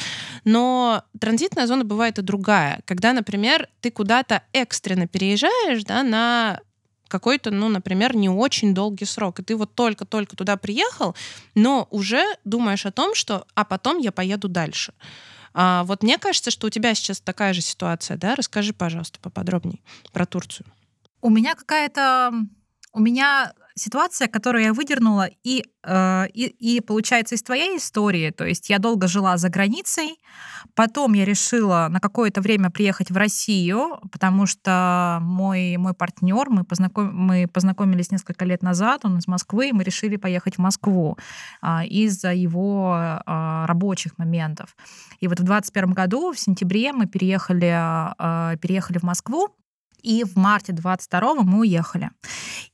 Но 0.44 1.04
транзитная 1.18 1.66
зона 1.66 1.84
бывает 1.84 2.18
и 2.18 2.22
другая. 2.22 2.82
Когда, 2.84 3.12
например, 3.12 3.68
ты 3.80 3.90
куда-то 3.90 4.42
экстренно 4.52 5.06
переезжаешь 5.06 5.84
да, 5.84 6.02
на 6.02 6.60
какой-то, 7.08 7.50
ну, 7.50 7.68
например, 7.68 8.16
не 8.16 8.30
очень 8.30 8.74
долгий 8.74 9.04
срок. 9.04 9.40
И 9.40 9.42
ты 9.42 9.54
вот 9.54 9.74
только-только 9.74 10.34
туда 10.34 10.56
приехал, 10.56 11.14
но 11.54 11.86
уже 11.90 12.24
думаешь 12.44 12.86
о 12.86 12.90
том, 12.90 13.14
что 13.14 13.46
а 13.54 13.64
потом 13.64 13.98
я 13.98 14.12
поеду 14.12 14.48
дальше. 14.48 14.94
А, 15.54 15.84
вот 15.84 16.02
мне 16.02 16.16
кажется, 16.16 16.50
что 16.50 16.66
у 16.66 16.70
тебя 16.70 16.94
сейчас 16.94 17.20
такая 17.20 17.52
же 17.52 17.60
ситуация, 17.60 18.16
да? 18.16 18.34
Расскажи, 18.34 18.72
пожалуйста, 18.72 19.18
поподробнее 19.20 19.80
про 20.12 20.24
Турцию. 20.24 20.66
У 21.20 21.28
меня 21.28 21.54
какая-то... 21.54 22.32
У 22.92 23.00
меня 23.00 23.52
ситуация, 23.74 24.28
которую 24.28 24.64
я 24.64 24.72
выдернула 24.72 25.28
и, 25.42 25.64
э, 25.82 26.26
и, 26.34 26.76
и 26.76 26.80
получается 26.80 27.34
из 27.34 27.42
твоей 27.42 27.78
истории. 27.78 28.30
То 28.30 28.44
есть 28.44 28.70
я 28.70 28.78
долго 28.78 29.08
жила 29.08 29.36
за 29.36 29.48
границей, 29.48 30.18
потом 30.74 31.14
я 31.14 31.24
решила 31.24 31.88
на 31.90 32.00
какое-то 32.00 32.40
время 32.40 32.70
приехать 32.70 33.10
в 33.10 33.16
Россию, 33.16 33.98
потому 34.10 34.46
что 34.46 35.18
мой, 35.22 35.76
мой 35.76 35.94
партнер, 35.94 36.50
мы, 36.50 36.64
познаком, 36.64 37.14
мы 37.14 37.46
познакомились 37.46 38.10
несколько 38.10 38.44
лет 38.44 38.62
назад, 38.62 39.04
он 39.04 39.18
из 39.18 39.26
Москвы, 39.26 39.68
и 39.68 39.72
мы 39.72 39.84
решили 39.84 40.16
поехать 40.16 40.56
в 40.56 40.58
Москву 40.58 41.16
э, 41.62 41.86
из-за 41.86 42.32
его 42.32 42.94
э, 42.94 43.64
рабочих 43.66 44.18
моментов. 44.18 44.76
И 45.20 45.28
вот 45.28 45.40
в 45.40 45.44
2021 45.44 45.92
году, 45.94 46.32
в 46.32 46.38
сентябре, 46.38 46.92
мы 46.92 47.06
переехали, 47.06 47.74
э, 48.18 48.56
переехали 48.58 48.98
в 48.98 49.02
Москву, 49.02 49.48
и 50.02 50.24
в 50.24 50.36
марте 50.36 50.72
22 50.72 51.34
мы 51.34 51.60
уехали. 51.60 52.10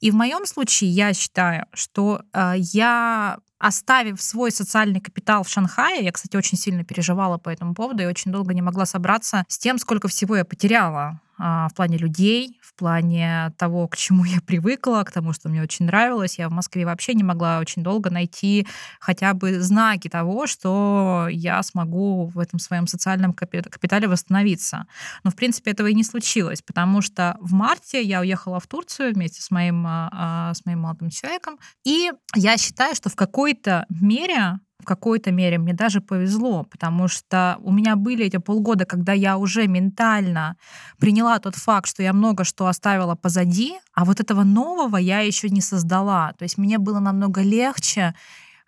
И 0.01 0.11
в 0.11 0.15
моем 0.15 0.47
случае 0.47 0.91
я 0.91 1.13
считаю, 1.15 1.67
что 1.73 2.23
э, 2.33 2.55
я 2.57 3.39
оставив 3.59 4.23
свой 4.23 4.51
социальный 4.51 5.01
капитал 5.01 5.43
в 5.43 5.49
Шанхае, 5.49 6.05
я, 6.05 6.13
кстати, 6.13 6.37
очень 6.37 6.57
сильно 6.57 6.85
переживала 6.85 7.39
по 7.39 7.49
этому 7.49 7.75
поводу 7.75 8.03
и 8.03 8.07
очень 8.07 8.31
долго 8.31 8.55
не 8.55 8.63
могла 8.63 8.87
собраться 8.87 9.45
с 9.49 9.59
тем, 9.59 9.79
сколько 9.79 10.09
всего 10.09 10.37
я 10.37 10.45
потеряла 10.45 11.21
в 11.39 11.71
плане 11.75 11.99
людей, 11.99 12.59
в 12.63 12.75
плане 12.75 13.53
того, 13.57 13.89
к 13.89 13.97
чему 13.97 14.25
я 14.25 14.41
привыкла, 14.41 15.03
к 15.05 15.13
тому, 15.13 15.33
что 15.33 15.49
мне 15.49 15.63
очень 15.63 15.87
нравилось. 15.87 16.39
Я 16.39 16.49
в 16.49 16.53
Москве 16.53 16.85
вообще 16.85 17.15
не 17.15 17.23
могла 17.23 17.59
очень 17.61 17.83
долго 17.83 18.11
найти 18.11 18.67
хотя 19.01 19.35
бы 19.35 19.61
знаки 19.61 20.09
того, 20.09 20.47
что 20.47 21.29
я 21.31 21.63
смогу 21.63 22.27
в 22.27 22.39
этом 22.39 22.59
своем 22.59 22.87
социальном 22.87 23.33
капитале 23.33 24.09
восстановиться. 24.09 24.87
Но, 25.25 25.31
в 25.31 25.37
принципе, 25.37 25.71
этого 25.71 25.87
и 25.87 25.95
не 25.95 26.05
случилось, 26.05 26.63
потому 26.63 27.01
что 27.03 27.37
в 27.41 27.53
марте 27.53 28.03
я 28.03 28.21
уехала 28.21 28.61
в 28.61 28.67
Турцию 28.67 29.15
вместе 29.15 29.43
с 29.43 29.51
моим, 29.51 29.87
а, 29.87 30.11
а, 30.13 30.55
с 30.55 30.65
моим 30.67 30.81
молодым 30.81 31.11
человеком, 31.11 31.59
и 31.85 32.11
я 32.35 32.57
считаю, 32.57 32.95
что 32.95 33.09
в 33.09 33.17
какой-то 33.17 33.87
мере 33.89 34.61
в 34.81 34.85
какой-то 34.85 35.33
мере 35.33 35.59
мне 35.59 35.73
даже 35.73 36.01
повезло, 36.01 36.65
потому 36.65 37.09
что 37.09 37.59
у 37.63 37.73
меня 37.73 37.97
были 37.97 38.27
эти 38.27 38.37
полгода, 38.37 38.85
когда 38.85 39.13
я 39.13 39.37
уже 39.37 39.67
ментально 39.67 40.57
приняла 40.99 41.39
тот 41.39 41.57
факт, 41.57 41.89
что 41.89 42.03
я 42.03 42.13
много 42.13 42.45
что 42.45 42.67
оставила 42.67 43.15
позади, 43.15 43.79
а 43.93 44.05
вот 44.05 44.21
этого 44.21 44.45
нового 44.45 44.97
я 44.97 45.21
еще 45.21 45.49
не 45.51 45.61
создала. 45.61 46.33
То 46.39 46.45
есть 46.45 46.59
мне 46.59 46.79
было 46.79 47.01
намного 47.01 47.43
легче 47.43 48.15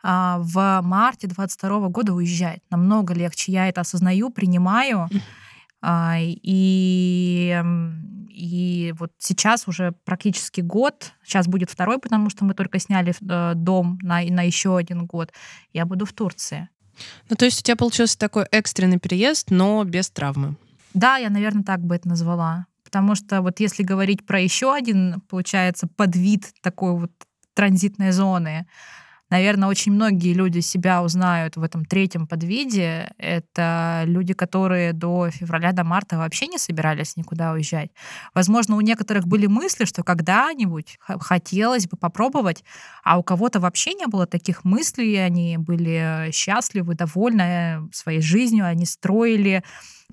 а, 0.02 0.38
в 0.40 0.80
марте 0.82 1.28
22 1.28 1.88
года 1.88 2.12
уезжать. 2.12 2.60
Намного 2.70 3.14
легче. 3.14 3.52
Я 3.52 3.68
это 3.68 3.82
осознаю, 3.82 4.30
принимаю. 4.30 5.08
А, 5.82 6.16
и, 6.18 7.62
и 8.28 8.94
вот 8.98 9.12
сейчас 9.18 9.66
уже 9.66 9.92
практически 10.04 10.60
год, 10.60 11.12
сейчас 11.24 11.46
будет 11.46 11.70
второй, 11.70 11.98
потому 11.98 12.30
что 12.30 12.44
мы 12.44 12.54
только 12.54 12.78
сняли 12.78 13.14
э, 13.20 13.54
дом 13.54 13.98
на, 14.02 14.20
на 14.22 14.42
еще 14.42 14.76
один 14.76 15.06
год, 15.06 15.32
я 15.72 15.86
буду 15.86 16.04
в 16.04 16.12
Турции. 16.12 16.68
Ну, 17.28 17.36
то 17.36 17.44
есть 17.44 17.60
у 17.60 17.62
тебя 17.62 17.76
получился 17.76 18.18
такой 18.18 18.44
экстренный 18.50 18.98
переезд, 18.98 19.50
но 19.50 19.84
без 19.84 20.10
травмы. 20.10 20.56
Да, 20.92 21.16
я, 21.16 21.30
наверное, 21.30 21.62
так 21.62 21.80
бы 21.80 21.94
это 21.94 22.08
назвала. 22.08 22.66
Потому 22.84 23.14
что 23.14 23.40
вот 23.40 23.60
если 23.60 23.82
говорить 23.84 24.26
про 24.26 24.40
еще 24.40 24.74
один, 24.74 25.20
получается, 25.28 25.86
подвид 25.86 26.52
такой 26.60 26.92
вот 26.92 27.12
транзитной 27.54 28.10
зоны, 28.10 28.66
наверное, 29.30 29.68
очень 29.68 29.92
многие 29.92 30.34
люди 30.34 30.60
себя 30.60 31.02
узнают 31.02 31.56
в 31.56 31.62
этом 31.62 31.84
третьем 31.84 32.26
подвиде. 32.26 33.12
Это 33.18 34.02
люди, 34.06 34.34
которые 34.34 34.92
до 34.92 35.30
февраля, 35.30 35.72
до 35.72 35.84
марта 35.84 36.18
вообще 36.18 36.46
не 36.46 36.58
собирались 36.58 37.16
никуда 37.16 37.52
уезжать. 37.52 37.90
Возможно, 38.34 38.76
у 38.76 38.80
некоторых 38.80 39.26
были 39.26 39.46
мысли, 39.46 39.84
что 39.84 40.02
когда-нибудь 40.02 40.98
хотелось 41.20 41.86
бы 41.86 41.96
попробовать, 41.96 42.64
а 43.04 43.18
у 43.18 43.22
кого-то 43.22 43.60
вообще 43.60 43.94
не 43.94 44.06
было 44.06 44.26
таких 44.26 44.64
мыслей, 44.64 45.16
они 45.16 45.56
были 45.56 46.30
счастливы, 46.32 46.94
довольны 46.94 47.88
своей 47.92 48.20
жизнью, 48.20 48.66
они 48.66 48.84
строили, 48.84 49.62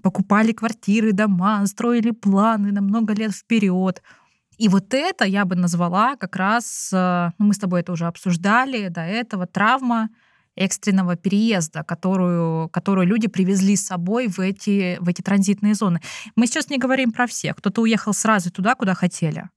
покупали 0.01 0.51
квартиры, 0.51 1.11
дома, 1.11 1.65
строили 1.65 2.11
планы 2.11 2.71
на 2.71 2.81
много 2.81 3.13
лет 3.13 3.33
вперед. 3.33 4.01
И 4.57 4.69
вот 4.69 4.93
это 4.93 5.25
я 5.25 5.45
бы 5.45 5.55
назвала 5.55 6.15
как 6.15 6.35
раз, 6.35 6.91
э, 6.93 7.31
ну, 7.37 7.45
мы 7.47 7.53
с 7.53 7.59
тобой 7.59 7.81
это 7.81 7.91
уже 7.91 8.07
обсуждали 8.07 8.87
до 8.87 9.01
этого, 9.01 9.45
травма 9.45 10.09
экстренного 10.57 11.15
переезда, 11.15 11.83
которую, 11.83 12.69
которую 12.69 13.07
люди 13.07 13.27
привезли 13.27 13.75
с 13.75 13.85
собой 13.85 14.27
в 14.27 14.39
эти, 14.39 14.97
в 14.99 15.07
эти 15.07 15.21
транзитные 15.21 15.73
зоны. 15.73 16.01
Мы 16.35 16.47
сейчас 16.47 16.69
не 16.69 16.77
говорим 16.77 17.11
про 17.11 17.27
всех. 17.27 17.55
Кто-то 17.57 17.81
уехал 17.81 18.13
сразу 18.13 18.51
туда, 18.51 18.75
куда 18.75 18.93
хотели 18.93 19.49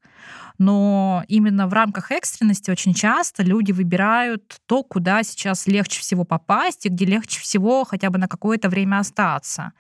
но 0.61 1.25
именно 1.27 1.67
в 1.67 1.73
рамках 1.73 2.13
экстренности 2.13 2.71
очень 2.71 2.93
часто 2.93 3.43
люди 3.43 3.73
выбирают 3.73 4.59
то, 4.67 4.83
куда 4.83 5.23
сейчас 5.23 5.67
легче 5.67 6.01
всего 6.01 6.25
попасть 6.25 6.85
и 6.85 6.91
где 6.91 7.07
легче 7.07 7.41
всего 7.41 7.85
хотя 7.85 8.11
бы 8.11 8.19
на 8.19 8.29
какое-то 8.29 8.69
время 8.69 8.99
остаться. 8.99 9.73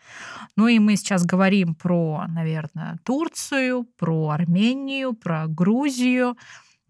Ну 0.56 0.68
и 0.68 0.78
мы 0.78 0.96
сейчас 0.96 1.26
говорим 1.26 1.74
про, 1.74 2.24
наверное, 2.28 2.96
Турцию, 3.04 3.84
про 3.98 4.30
Армению, 4.30 5.12
про 5.12 5.46
Грузию. 5.48 6.38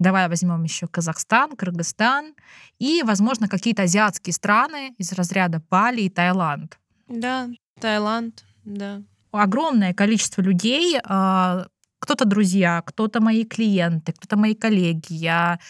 Давай 0.00 0.28
возьмем 0.28 0.64
еще 0.64 0.86
Казахстан, 0.86 1.54
Кыргызстан 1.56 2.34
и, 2.78 3.02
возможно, 3.04 3.48
какие-то 3.48 3.82
азиатские 3.82 4.32
страны 4.32 4.94
из 4.96 5.12
разряда 5.12 5.62
Бали 5.70 6.00
и 6.00 6.08
Таиланд. 6.08 6.78
Да, 7.06 7.48
Таиланд, 7.78 8.42
да. 8.64 9.02
Огромное 9.30 9.92
количество 9.92 10.40
людей 10.40 10.98
а, 11.04 11.66
кто-то 11.98 12.24
друзья, 12.24 12.82
кто-то 12.84 13.20
мои 13.20 13.44
клиенты, 13.44 14.12
кто-то 14.12 14.38
мои 14.38 14.54
коллеги. 14.54 15.12
Я 15.12 15.60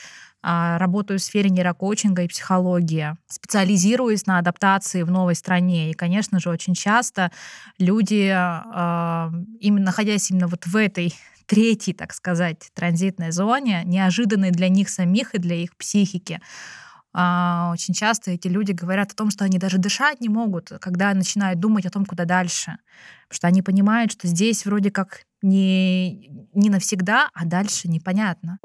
а, 0.42 0.78
работаю 0.78 1.18
в 1.18 1.22
сфере 1.22 1.50
нейрокоучинга 1.50 2.22
и 2.22 2.28
психологии, 2.28 3.16
специализируюсь 3.26 4.26
на 4.26 4.38
адаптации 4.38 5.02
в 5.02 5.10
новой 5.10 5.34
стране. 5.34 5.90
И, 5.90 5.94
конечно 5.94 6.38
же, 6.38 6.50
очень 6.50 6.74
часто 6.74 7.32
люди, 7.78 8.30
а, 8.32 9.32
именно 9.58 9.86
находясь 9.86 10.30
именно 10.30 10.46
вот 10.46 10.66
в 10.66 10.76
этой 10.76 11.12
третьей, 11.50 11.94
так 11.94 12.12
сказать, 12.12 12.70
транзитной 12.74 13.32
зоне, 13.32 13.82
неожиданной 13.84 14.52
для 14.52 14.68
них 14.68 14.88
самих 14.88 15.34
и 15.34 15.38
для 15.38 15.56
их 15.56 15.76
психики, 15.76 16.40
а, 17.12 17.70
очень 17.72 17.92
часто 17.92 18.30
эти 18.30 18.46
люди 18.46 18.70
говорят 18.70 19.10
о 19.10 19.16
том, 19.16 19.30
что 19.30 19.44
они 19.44 19.58
даже 19.58 19.78
дышать 19.78 20.20
не 20.20 20.28
могут, 20.28 20.70
когда 20.80 21.12
начинают 21.12 21.58
думать 21.58 21.86
о 21.86 21.90
том, 21.90 22.06
куда 22.06 22.24
дальше. 22.24 22.78
Потому 23.28 23.36
что 23.36 23.48
они 23.48 23.62
понимают, 23.62 24.12
что 24.12 24.28
здесь 24.28 24.64
вроде 24.64 24.92
как 24.92 25.22
не, 25.42 26.28
не 26.54 26.70
навсегда, 26.70 27.28
а 27.34 27.44
дальше 27.44 27.88
непонятно. 27.88 28.58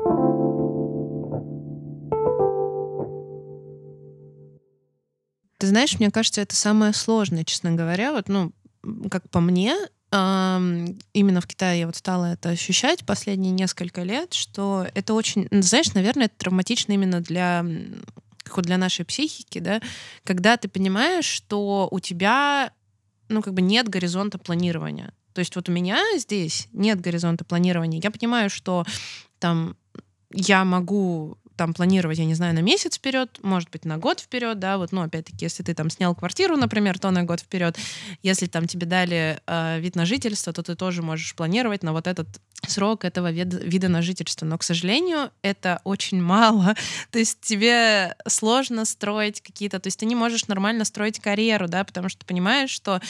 Ты 5.58 5.66
знаешь, 5.66 5.98
мне 5.98 6.12
кажется, 6.12 6.42
это 6.42 6.56
самое 6.56 6.94
сложное, 6.94 7.46
честно 7.46 7.72
говоря. 7.72 8.12
Вот, 8.12 8.30
ну, 8.30 8.52
как 9.10 9.28
по 9.32 9.40
мне, 9.40 9.76
именно 10.16 11.42
в 11.42 11.48
Китае 11.48 11.82
я 11.82 11.86
вот 11.86 11.96
стала 11.96 12.34
это 12.34 12.50
ощущать 12.50 13.06
последние 13.06 13.52
несколько 13.52 14.04
лет, 14.04 14.34
что 14.34 14.88
это 14.94 15.14
очень, 15.14 15.48
знаешь, 15.52 15.94
наверное, 15.94 16.26
это 16.28 16.36
травматично 16.38 16.94
именно 16.94 17.22
для 17.22 17.66
как 18.44 18.58
вот 18.58 18.66
для 18.66 18.78
нашей 18.78 19.06
психики, 19.06 19.60
да, 19.60 19.82
когда 20.24 20.56
ты 20.56 20.68
понимаешь, 20.68 21.26
что 21.26 21.88
у 21.90 22.00
тебя, 22.00 22.72
ну, 23.28 23.42
как 23.42 23.54
бы 23.54 23.62
нет 23.62 23.90
горизонта 23.90 24.38
планирования. 24.38 25.14
То 25.34 25.40
есть 25.40 25.56
вот 25.56 25.68
у 25.68 25.72
меня 25.72 26.00
здесь 26.18 26.68
нет 26.72 27.02
горизонта 27.02 27.44
планирования. 27.44 28.00
Я 28.02 28.12
понимаю, 28.12 28.50
что 28.50 28.86
там 29.40 29.76
я 30.32 30.64
могу 30.64 31.38
там 31.56 31.74
планировать, 31.74 32.18
я 32.18 32.26
не 32.26 32.34
знаю, 32.34 32.54
на 32.54 32.62
месяц 32.62 32.98
вперед, 32.98 33.40
может 33.42 33.70
быть, 33.70 33.86
на 33.86 33.98
год 33.98 34.20
вперед, 34.20 34.60
да, 34.60 34.78
вот, 34.78 34.92
ну, 34.92 35.02
опять-таки, 35.02 35.46
если 35.46 35.64
ты 35.64 35.74
там 35.74 35.90
снял 35.90 36.16
квартиру, 36.16 36.58
например, 36.58 37.00
то 37.00 37.12
на 37.12 37.24
год 37.24 37.42
вперед. 37.42 37.78
Если 38.24 38.48
там 38.48 38.68
тебе 38.68 38.86
дали 38.86 39.40
э, 39.46 39.80
вид 39.80 39.96
на 39.96 40.06
жительство, 40.06 40.54
то 40.54 40.64
ты 40.64 40.76
тоже 40.76 41.02
можешь 41.02 41.36
планировать 41.36 41.84
на 41.84 41.94
вот 41.94 42.08
этот 42.08 42.28
срок 42.68 43.06
этого 43.06 43.32
вида, 43.32 43.90
на 43.90 44.02
жительство. 44.02 44.46
Но, 44.46 44.58
к 44.58 44.64
сожалению, 44.64 45.32
это 45.42 45.82
очень 45.84 46.22
мало. 46.22 46.76
То 47.12 47.20
есть 47.20 47.40
тебе 47.42 48.16
сложно 48.28 48.86
строить 48.86 49.42
какие-то... 49.42 49.80
То 49.80 49.88
есть 49.88 50.00
ты 50.00 50.06
не 50.06 50.16
можешь 50.16 50.48
нормально 50.48 50.86
строить 50.86 51.20
карьеру, 51.20 51.68
да, 51.68 51.84
потому 51.84 52.10
что 52.10 52.20
ты 52.20 52.26
понимаешь, 52.26 52.70
что 52.70 53.02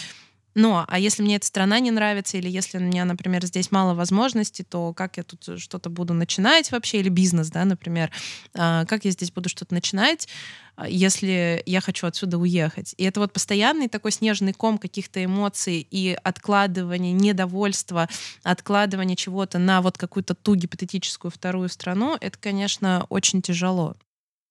но, 0.56 0.86
а 0.88 1.00
если 1.00 1.22
мне 1.22 1.36
эта 1.36 1.46
страна 1.46 1.80
не 1.80 1.92
нравится, 1.92 2.38
или 2.38 2.50
если 2.50 2.78
у 2.78 2.82
меня, 2.82 3.04
например, 3.04 3.46
здесь 3.46 3.72
мало 3.72 3.94
возможностей, 3.94 4.64
то 4.64 4.94
как 4.94 5.18
я 5.18 5.24
тут 5.24 5.60
что-то 5.60 5.90
буду 5.90 6.14
начинать 6.14 6.72
вообще, 6.72 7.00
или 7.02 7.10
бизнес, 7.10 7.50
да, 7.50 7.66
например, 7.66 8.10
а, 8.56 8.86
как 8.86 9.04
я 9.04 9.12
здесь 9.12 9.32
буду 9.32 9.50
что-то 9.50 9.74
начинать, 9.74 10.30
а, 10.78 10.88
если 10.88 11.62
я 11.66 11.82
хочу 11.82 12.08
отсюда 12.08 12.38
уехать. 12.38 12.96
И 12.98 13.04
это 13.04 13.20
вот 13.20 13.34
постоянный 13.34 13.90
такой 13.90 14.14
снежный 14.14 14.54
ком 14.54 14.78
каких-то 14.78 15.24
эмоций 15.24 15.86
и 15.92 16.18
откладывание, 16.24 17.12
недовольство, 17.12 18.08
откладывание 18.44 19.18
чего-то 19.18 19.60
на 19.60 19.82
вот 19.82 19.98
какую-то 19.98 20.36
ту 20.36 20.56
гипотетическую 20.56 21.32
вторую 21.32 21.68
страну, 21.68 22.18
это, 22.20 22.38
конечно, 22.40 23.06
очень 23.10 23.42
тяжело. 23.42 23.96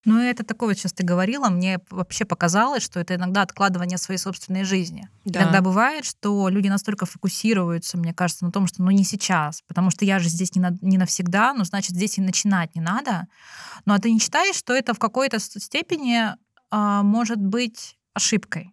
Ну, 0.05 0.21
это 0.21 0.45
такое, 0.45 0.71
вот 0.71 0.79
сейчас 0.79 0.93
ты 0.93 1.03
говорила, 1.03 1.49
мне 1.49 1.81
вообще 1.91 2.25
показалось, 2.25 2.83
что 2.83 3.01
это 3.01 3.15
иногда 3.15 3.43
откладывание 3.43 3.97
своей 3.97 4.19
собственной 4.19 4.65
жизни. 4.65 5.09
Да. 5.25 5.43
Иногда 5.43 5.63
бывает, 5.63 6.05
что 6.05 6.49
люди 6.51 6.69
настолько 6.69 7.07
фокусируются, 7.07 7.97
мне 7.97 8.13
кажется, 8.13 8.45
на 8.45 8.53
том, 8.53 8.67
что 8.67 8.83
ну 8.83 8.91
не 8.91 9.05
сейчас, 9.05 9.63
потому 9.67 9.91
что 9.91 10.05
я 10.05 10.19
же 10.19 10.29
здесь 10.29 10.55
не, 10.55 10.61
на, 10.61 10.77
не 10.83 10.99
навсегда, 10.99 11.55
ну, 11.55 11.65
значит, 11.65 11.93
здесь 11.93 12.19
и 12.19 12.21
начинать 12.21 12.75
не 12.75 12.83
надо. 12.83 13.27
Ну, 13.87 13.95
а 13.95 13.99
ты 13.99 14.13
не 14.13 14.19
считаешь, 14.19 14.57
что 14.57 14.75
это 14.75 14.93
в 14.93 14.99
какой-то 14.99 15.39
степени 15.39 16.35
а, 16.71 17.03
может 17.03 17.39
быть 17.39 17.97
ошибкой? 18.13 18.71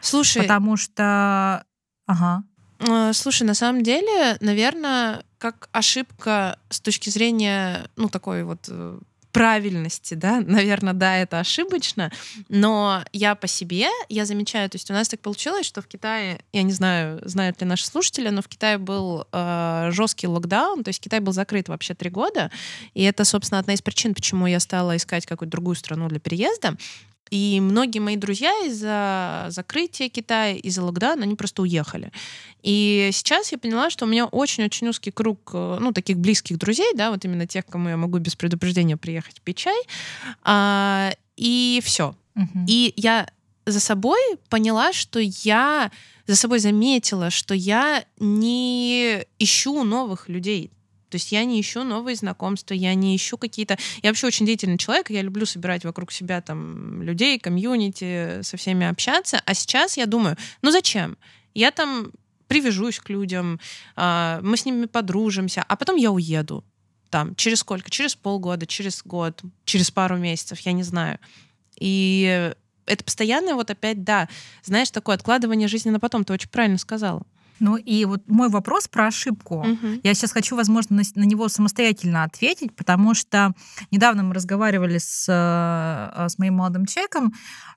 Слушай... 0.00 0.42
Потому 0.42 0.76
что... 0.76 1.64
Ага. 2.06 2.42
А, 2.88 3.12
слушай, 3.12 3.44
на 3.44 3.54
самом 3.54 3.82
деле, 3.82 4.36
наверное, 4.40 5.22
как 5.38 5.68
ошибка 5.72 6.58
с 6.70 6.80
точки 6.80 7.10
зрения, 7.10 7.88
ну, 7.96 8.08
такой 8.08 8.42
вот 8.44 8.66
э, 8.68 8.98
правильности, 9.32 10.14
да, 10.14 10.40
наверное, 10.46 10.92
да, 10.92 11.16
это 11.16 11.40
ошибочно, 11.40 12.10
но 12.48 13.04
я 13.12 13.34
по 13.34 13.46
себе, 13.46 13.88
я 14.08 14.24
замечаю, 14.24 14.68
то 14.70 14.76
есть 14.76 14.90
у 14.90 14.94
нас 14.94 15.08
так 15.08 15.20
получилось, 15.20 15.66
что 15.66 15.82
в 15.82 15.86
Китае, 15.86 16.40
я 16.52 16.62
не 16.62 16.72
знаю, 16.72 17.20
знают 17.24 17.60
ли 17.60 17.66
наши 17.66 17.86
слушатели, 17.86 18.28
но 18.28 18.42
в 18.42 18.48
Китае 18.48 18.78
был 18.78 19.26
э, 19.32 19.88
жесткий 19.92 20.26
локдаун, 20.26 20.84
то 20.84 20.88
есть 20.88 21.00
Китай 21.00 21.20
был 21.20 21.32
закрыт 21.32 21.68
вообще 21.68 21.94
три 21.94 22.10
года, 22.10 22.50
и 22.94 23.02
это, 23.02 23.24
собственно, 23.24 23.58
одна 23.58 23.74
из 23.74 23.82
причин, 23.82 24.14
почему 24.14 24.46
я 24.46 24.60
стала 24.60 24.96
искать 24.96 25.26
какую-то 25.26 25.52
другую 25.52 25.76
страну 25.76 26.08
для 26.08 26.20
переезда, 26.20 26.76
и 27.30 27.60
многие 27.60 28.00
мои 28.00 28.16
друзья 28.16 28.52
из-за 28.66 29.46
закрытия 29.50 30.08
Китая, 30.08 30.54
из-за 30.54 30.82
локдауна, 30.82 31.22
они 31.22 31.36
просто 31.36 31.62
уехали. 31.62 32.10
И 32.62 33.10
сейчас 33.12 33.52
я 33.52 33.58
поняла, 33.58 33.90
что 33.90 34.04
у 34.04 34.08
меня 34.08 34.26
очень-очень 34.26 34.88
узкий 34.88 35.10
круг, 35.10 35.50
э, 35.54 35.78
ну, 35.80 35.92
таких 35.92 36.18
близких 36.18 36.58
друзей, 36.58 36.92
да, 36.94 37.10
вот 37.10 37.24
именно 37.24 37.46
тех, 37.46 37.64
кому 37.66 37.88
я 37.88 37.96
могу 37.96 38.18
без 38.18 38.34
предупреждения 38.34 38.96
приехать 38.96 39.40
пить 39.42 39.58
чай. 39.58 39.80
А, 40.42 41.12
и 41.36 41.80
все. 41.84 42.16
Угу. 42.36 42.64
И 42.66 42.92
я 42.96 43.28
за 43.64 43.80
собой 43.80 44.18
поняла, 44.48 44.92
что 44.92 45.20
я 45.20 45.90
за 46.26 46.36
собой 46.36 46.58
заметила, 46.58 47.30
что 47.30 47.54
я 47.54 48.04
не 48.18 49.24
ищу 49.38 49.84
новых 49.84 50.28
людей. 50.28 50.70
То 51.10 51.16
есть 51.16 51.32
я 51.32 51.44
не 51.44 51.60
ищу 51.60 51.84
новые 51.84 52.16
знакомства, 52.16 52.72
я 52.74 52.94
не 52.94 53.14
ищу 53.16 53.36
какие-то... 53.36 53.76
Я 54.02 54.10
вообще 54.10 54.26
очень 54.26 54.46
деятельный 54.46 54.78
человек, 54.78 55.10
я 55.10 55.22
люблю 55.22 55.44
собирать 55.44 55.84
вокруг 55.84 56.12
себя 56.12 56.40
там 56.40 57.02
людей, 57.02 57.38
комьюнити, 57.38 58.42
со 58.42 58.56
всеми 58.56 58.86
общаться. 58.86 59.42
А 59.44 59.54
сейчас 59.54 59.96
я 59.96 60.06
думаю, 60.06 60.36
ну 60.62 60.70
зачем? 60.70 61.18
Я 61.52 61.72
там 61.72 62.12
привяжусь 62.46 62.98
к 62.98 63.10
людям, 63.10 63.60
а, 63.96 64.40
мы 64.42 64.56
с 64.56 64.64
ними 64.64 64.86
подружимся, 64.86 65.64
а 65.68 65.76
потом 65.76 65.96
я 65.96 66.10
уеду. 66.10 66.64
Там, 67.10 67.34
через 67.34 67.58
сколько? 67.58 67.90
Через 67.90 68.14
полгода, 68.14 68.66
через 68.66 69.02
год, 69.02 69.42
через 69.64 69.90
пару 69.90 70.16
месяцев, 70.16 70.60
я 70.60 70.72
не 70.72 70.84
знаю. 70.84 71.18
И 71.78 72.52
это 72.86 73.04
постоянное 73.04 73.54
вот 73.54 73.70
опять, 73.70 74.04
да, 74.04 74.28
знаешь, 74.62 74.90
такое 74.90 75.16
откладывание 75.16 75.68
жизни 75.68 75.90
на 75.90 76.00
потом, 76.00 76.24
ты 76.24 76.32
очень 76.32 76.48
правильно 76.48 76.78
сказала. 76.78 77.22
Ну 77.60 77.76
и 77.76 78.04
вот 78.04 78.22
мой 78.26 78.48
вопрос 78.48 78.88
про 78.88 79.06
ошибку. 79.06 79.58
Угу. 79.58 80.00
Я 80.02 80.14
сейчас 80.14 80.32
хочу, 80.32 80.56
возможно, 80.56 80.96
на, 80.96 81.02
на 81.14 81.24
него 81.24 81.48
самостоятельно 81.48 82.24
ответить, 82.24 82.74
потому 82.74 83.14
что 83.14 83.52
недавно 83.90 84.22
мы 84.22 84.34
разговаривали 84.34 84.98
с, 84.98 85.26
э, 85.28 86.28
с 86.28 86.38
моим 86.38 86.54
молодым 86.54 86.86
человеком, 86.86 87.32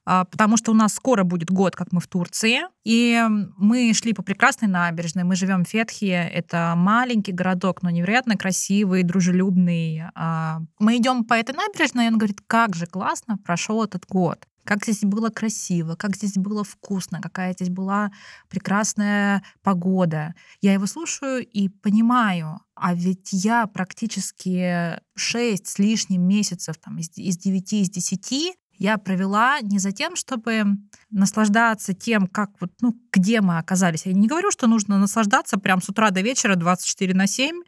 а, 0.05 0.25
потому 0.25 0.57
что 0.57 0.71
у 0.71 0.73
нас 0.73 0.93
скоро 0.93 1.23
будет 1.23 1.49
год, 1.49 1.75
как 1.75 1.91
мы 1.91 2.01
в 2.01 2.07
Турции, 2.07 2.61
и 2.83 3.21
мы 3.57 3.93
шли 3.93 4.13
по 4.13 4.21
прекрасной 4.23 4.67
набережной. 4.67 5.23
Мы 5.23 5.35
живем 5.35 5.63
в 5.63 5.69
Фетхе, 5.69 6.29
это 6.33 6.73
маленький 6.75 7.31
городок, 7.31 7.83
но 7.83 7.89
невероятно 7.89 8.35
красивый, 8.37 9.03
дружелюбный. 9.03 10.03
А, 10.15 10.61
мы 10.79 10.97
идем 10.97 11.23
по 11.23 11.33
этой 11.33 11.55
набережной, 11.55 12.05
и 12.05 12.07
он 12.07 12.17
говорит, 12.17 12.41
как 12.47 12.75
же 12.75 12.85
классно 12.85 13.37
прошел 13.37 13.83
этот 13.83 14.05
год 14.07 14.45
как 14.63 14.83
здесь 14.83 15.01
было 15.01 15.29
красиво, 15.29 15.95
как 15.95 16.15
здесь 16.15 16.35
было 16.35 16.63
вкусно, 16.63 17.21
какая 17.21 17.53
здесь 17.53 17.69
была 17.69 18.11
прекрасная 18.49 19.43
погода. 19.61 20.35
Я 20.61 20.73
его 20.73 20.85
слушаю 20.85 21.45
и 21.45 21.69
понимаю, 21.69 22.61
а 22.75 22.93
ведь 22.93 23.29
я 23.31 23.67
практически 23.67 24.99
6 25.15 25.67
с 25.67 25.79
лишним 25.79 26.21
месяцев 26.27 26.77
там, 26.77 26.97
из, 26.97 27.09
9, 27.09 27.73
из 27.73 27.89
10 27.89 28.57
я 28.79 28.97
провела 28.97 29.61
не 29.61 29.79
за 29.79 29.91
тем, 29.91 30.15
чтобы 30.15 30.63
наслаждаться 31.11 31.93
тем, 31.93 32.27
как 32.27 32.49
вот, 32.59 32.71
ну, 32.81 32.93
где 33.11 33.39
мы 33.41 33.57
оказались. 33.59 34.05
Я 34.05 34.13
не 34.13 34.27
говорю, 34.27 34.51
что 34.51 34.67
нужно 34.67 34.97
наслаждаться 34.97 35.57
прям 35.57 35.81
с 35.81 35.89
утра 35.89 36.09
до 36.09 36.21
вечера 36.21 36.55
24 36.55 37.13
на 37.13 37.27
7, 37.27 37.61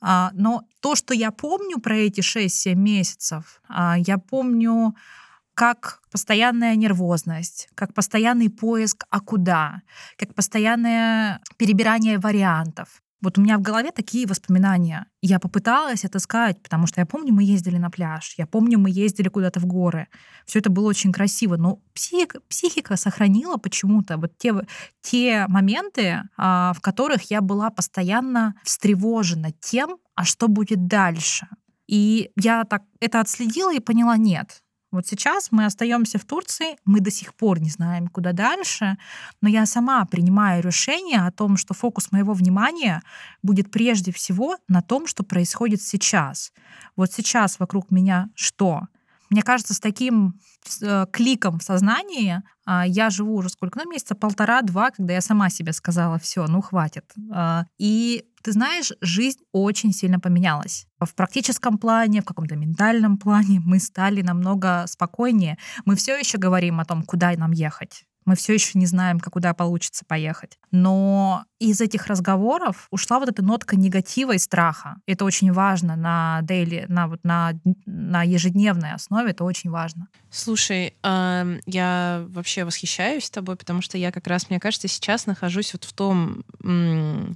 а, 0.00 0.30
но 0.32 0.62
то, 0.80 0.94
что 0.94 1.14
я 1.14 1.30
помню 1.30 1.78
про 1.78 1.96
эти 1.96 2.20
6-7 2.20 2.74
месяцев, 2.74 3.60
а, 3.68 3.96
я 3.98 4.18
помню 4.18 4.96
как 5.56 6.02
постоянная 6.12 6.76
нервозность, 6.76 7.68
как 7.74 7.94
постоянный 7.94 8.50
поиск 8.50 9.06
«а 9.08 9.20
куда?», 9.20 9.80
как 10.18 10.34
постоянное 10.34 11.40
перебирание 11.56 12.18
вариантов. 12.18 13.02
Вот 13.22 13.38
у 13.38 13.40
меня 13.40 13.56
в 13.56 13.62
голове 13.62 13.90
такие 13.90 14.26
воспоминания. 14.26 15.06
Я 15.22 15.40
попыталась 15.40 16.04
отыскать, 16.04 16.62
потому 16.62 16.86
что 16.86 17.00
я 17.00 17.06
помню, 17.06 17.32
мы 17.32 17.42
ездили 17.42 17.78
на 17.78 17.90
пляж, 17.90 18.34
я 18.36 18.46
помню, 18.46 18.78
мы 18.78 18.90
ездили 18.90 19.28
куда-то 19.28 19.58
в 19.58 19.64
горы. 19.64 20.08
Все 20.44 20.58
это 20.58 20.68
было 20.68 20.88
очень 20.88 21.10
красиво, 21.10 21.56
но 21.56 21.80
психика, 21.94 22.40
психика 22.50 22.96
сохранила 22.96 23.56
почему-то 23.56 24.18
вот 24.18 24.36
те, 24.36 24.52
те 25.00 25.46
моменты, 25.48 26.20
а, 26.36 26.74
в 26.74 26.82
которых 26.82 27.30
я 27.30 27.40
была 27.40 27.70
постоянно 27.70 28.56
встревожена 28.62 29.52
тем, 29.52 29.96
а 30.14 30.24
что 30.24 30.48
будет 30.48 30.86
дальше. 30.86 31.48
И 31.86 32.30
я 32.36 32.64
так 32.64 32.82
это 33.00 33.20
отследила 33.20 33.72
и 33.74 33.80
поняла, 33.80 34.18
нет, 34.18 34.62
вот 34.96 35.06
сейчас 35.06 35.52
мы 35.52 35.66
остаемся 35.66 36.18
в 36.18 36.24
Турции, 36.24 36.76
мы 36.84 37.00
до 37.00 37.10
сих 37.10 37.34
пор 37.34 37.60
не 37.60 37.70
знаем, 37.70 38.08
куда 38.08 38.32
дальше, 38.32 38.96
но 39.42 39.48
я 39.48 39.66
сама 39.66 40.04
принимаю 40.06 40.62
решение 40.62 41.20
о 41.20 41.30
том, 41.30 41.56
что 41.56 41.74
фокус 41.74 42.12
моего 42.12 42.32
внимания 42.32 43.02
будет 43.42 43.70
прежде 43.70 44.10
всего 44.10 44.56
на 44.68 44.80
том, 44.82 45.06
что 45.06 45.22
происходит 45.22 45.82
сейчас. 45.82 46.52
Вот 46.96 47.12
сейчас 47.12 47.60
вокруг 47.60 47.90
меня 47.90 48.30
что? 48.34 48.88
Мне 49.30 49.42
кажется, 49.42 49.74
с 49.74 49.80
таким 49.80 50.40
э, 50.82 51.06
кликом 51.12 51.58
в 51.58 51.62
сознании 51.62 52.42
а, 52.64 52.86
я 52.86 53.10
живу 53.10 53.36
уже 53.36 53.48
сколько? 53.48 53.78
Ну, 53.78 53.90
месяца 53.90 54.14
полтора-два, 54.14 54.90
когда 54.90 55.14
я 55.14 55.20
сама 55.20 55.50
себе 55.50 55.72
сказала, 55.72 56.18
все, 56.18 56.46
ну, 56.46 56.60
хватит. 56.60 57.04
А, 57.32 57.64
и 57.78 58.24
ты 58.42 58.52
знаешь, 58.52 58.92
жизнь 59.00 59.40
очень 59.52 59.92
сильно 59.92 60.20
поменялась. 60.20 60.86
В 61.00 61.14
практическом 61.14 61.78
плане, 61.78 62.22
в 62.22 62.24
каком-то 62.24 62.56
ментальном 62.56 63.18
плане 63.18 63.60
мы 63.64 63.78
стали 63.78 64.22
намного 64.22 64.84
спокойнее. 64.86 65.58
Мы 65.84 65.96
все 65.96 66.16
еще 66.16 66.38
говорим 66.38 66.80
о 66.80 66.84
том, 66.84 67.02
куда 67.02 67.32
нам 67.36 67.52
ехать. 67.52 68.04
Мы 68.24 68.34
все 68.34 68.54
еще 68.54 68.78
не 68.78 68.86
знаем, 68.86 69.20
куда 69.20 69.54
получится 69.54 70.04
поехать. 70.04 70.58
Но 70.72 71.44
из 71.58 71.80
этих 71.80 72.06
разговоров 72.06 72.86
ушла 72.90 73.18
вот 73.18 73.28
эта 73.28 73.42
нотка 73.42 73.76
негатива 73.76 74.32
и 74.32 74.38
страха. 74.38 74.96
Это 75.06 75.24
очень 75.24 75.52
важно 75.52 75.96
на 75.96 76.40
дейли, 76.42 76.84
на, 76.88 77.08
вот 77.08 77.20
на, 77.24 77.52
на 77.86 78.22
ежедневной 78.22 78.92
основе, 78.92 79.30
это 79.30 79.44
очень 79.44 79.70
важно. 79.70 80.08
Слушай, 80.30 80.94
э, 81.02 81.60
я 81.66 82.24
вообще 82.28 82.64
восхищаюсь 82.64 83.30
тобой, 83.30 83.56
потому 83.56 83.80
что 83.80 83.96
я 83.96 84.12
как 84.12 84.26
раз, 84.26 84.50
мне 84.50 84.60
кажется, 84.60 84.88
сейчас 84.88 85.26
нахожусь 85.26 85.72
вот 85.72 85.84
в 85.84 85.92
том 85.92 86.44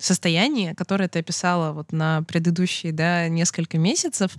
состоянии, 0.00 0.74
которое 0.74 1.08
ты 1.08 1.20
описала 1.20 1.72
вот 1.72 1.92
на 1.92 2.22
предыдущие 2.22 2.92
да, 2.92 3.28
несколько 3.28 3.78
месяцев, 3.78 4.36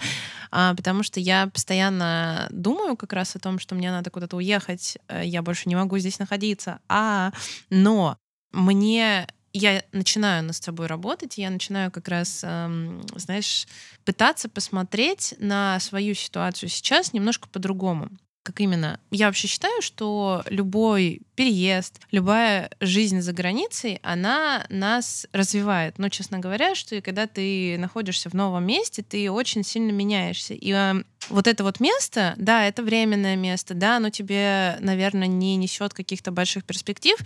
э, 0.51 0.73
потому 0.77 1.01
что 1.01 1.19
я 1.19 1.47
постоянно 1.47 2.47
думаю 2.51 2.95
как 2.95 3.13
раз 3.13 3.35
о 3.35 3.39
том, 3.39 3.57
что 3.57 3.73
мне 3.73 3.89
надо 3.89 4.11
куда-то 4.11 4.37
уехать, 4.37 4.97
э, 5.07 5.23
я 5.25 5.41
больше 5.41 5.69
не 5.69 5.75
могу 5.75 5.97
здесь 5.97 6.19
находиться, 6.19 6.79
а, 6.87 7.31
но 7.69 8.17
мне 8.51 9.27
я 9.53 9.83
начинаю 9.91 10.43
над 10.43 10.55
собой 10.55 10.87
работать, 10.87 11.37
я 11.37 11.49
начинаю 11.49 11.91
как 11.91 12.07
раз, 12.07 12.41
эм, 12.43 13.01
знаешь, 13.15 13.67
пытаться 14.05 14.49
посмотреть 14.49 15.35
на 15.39 15.79
свою 15.79 16.13
ситуацию 16.13 16.69
сейчас 16.69 17.13
немножко 17.13 17.47
по-другому. 17.49 18.09
Как 18.43 18.59
именно? 18.59 18.99
Я 19.11 19.27
вообще 19.27 19.47
считаю, 19.47 19.83
что 19.83 20.43
любой 20.49 21.21
переезд, 21.35 22.01
любая 22.09 22.71
жизнь 22.79 23.21
за 23.21 23.33
границей, 23.33 23.99
она 24.01 24.65
нас 24.69 25.27
развивает. 25.31 25.99
Но, 25.99 26.09
честно 26.09 26.39
говоря, 26.39 26.73
что 26.73 26.95
и 26.95 27.01
когда 27.01 27.27
ты 27.27 27.77
находишься 27.77 28.31
в 28.31 28.33
новом 28.33 28.65
месте, 28.65 29.03
ты 29.03 29.29
очень 29.29 29.63
сильно 29.63 29.91
меняешься. 29.91 30.55
И 30.55 30.71
э, 30.71 31.03
вот 31.29 31.45
это 31.45 31.63
вот 31.63 31.79
место, 31.79 32.33
да, 32.37 32.65
это 32.65 32.81
временное 32.81 33.35
место, 33.35 33.75
да, 33.75 33.97
оно 33.97 34.09
тебе, 34.09 34.75
наверное, 34.79 35.27
не 35.27 35.55
несет 35.55 35.93
каких-то 35.93 36.31
больших 36.31 36.63
перспектив, 36.63 37.17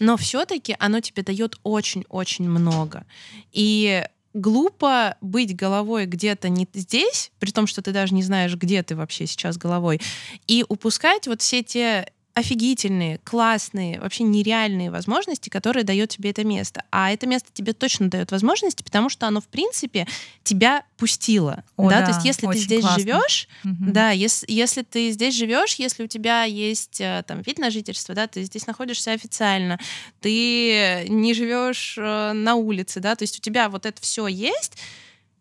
но 0.00 0.16
все-таки 0.16 0.74
оно 0.80 0.98
тебе 0.98 1.22
дает 1.22 1.56
очень-очень 1.62 2.48
много. 2.48 3.06
И 3.52 4.04
глупо 4.34 5.16
быть 5.20 5.56
головой 5.56 6.06
где-то 6.06 6.48
не 6.48 6.68
здесь, 6.74 7.30
при 7.38 7.50
том, 7.50 7.66
что 7.66 7.80
ты 7.80 7.92
даже 7.92 8.14
не 8.14 8.22
знаешь, 8.22 8.54
где 8.56 8.82
ты 8.82 8.96
вообще 8.96 9.26
сейчас 9.26 9.56
головой, 9.56 10.00
и 10.46 10.64
упускать 10.68 11.26
вот 11.26 11.40
все 11.40 11.62
те 11.62 12.12
офигительные, 12.34 13.18
классные, 13.22 14.00
вообще 14.00 14.24
нереальные 14.24 14.90
возможности, 14.90 15.48
которые 15.48 15.84
дает 15.84 16.10
тебе 16.10 16.30
это 16.30 16.44
место. 16.44 16.82
А 16.90 17.12
это 17.12 17.28
место 17.28 17.50
тебе 17.52 17.72
точно 17.72 18.10
дает 18.10 18.32
возможности, 18.32 18.82
потому 18.82 19.08
что 19.08 19.28
оно, 19.28 19.40
в 19.40 19.46
принципе, 19.46 20.08
тебя 20.42 20.84
пустило. 20.96 21.62
О, 21.76 21.88
да? 21.88 22.00
да? 22.00 22.06
То 22.06 22.12
есть, 22.12 22.24
если 22.24 22.48
ты 22.48 22.58
здесь 22.58 22.80
классно. 22.80 23.00
живешь, 23.00 23.48
угу. 23.62 23.92
да, 23.92 24.10
если, 24.10 24.50
если 24.50 24.82
ты 24.82 25.12
здесь 25.12 25.34
живешь, 25.34 25.76
если 25.76 26.02
у 26.02 26.08
тебя 26.08 26.42
есть 26.42 27.00
э, 27.00 27.22
там 27.24 27.40
вид 27.42 27.58
на 27.60 27.70
жительство, 27.70 28.16
да, 28.16 28.26
ты 28.26 28.42
здесь 28.42 28.66
находишься 28.66 29.12
официально, 29.12 29.78
ты 30.20 31.06
не 31.08 31.34
живешь 31.34 31.94
э, 31.96 32.32
на 32.32 32.56
улице, 32.56 32.98
да, 32.98 33.14
то 33.14 33.22
есть 33.22 33.38
у 33.38 33.42
тебя 33.42 33.68
вот 33.68 33.86
это 33.86 34.02
все 34.02 34.26
есть, 34.26 34.76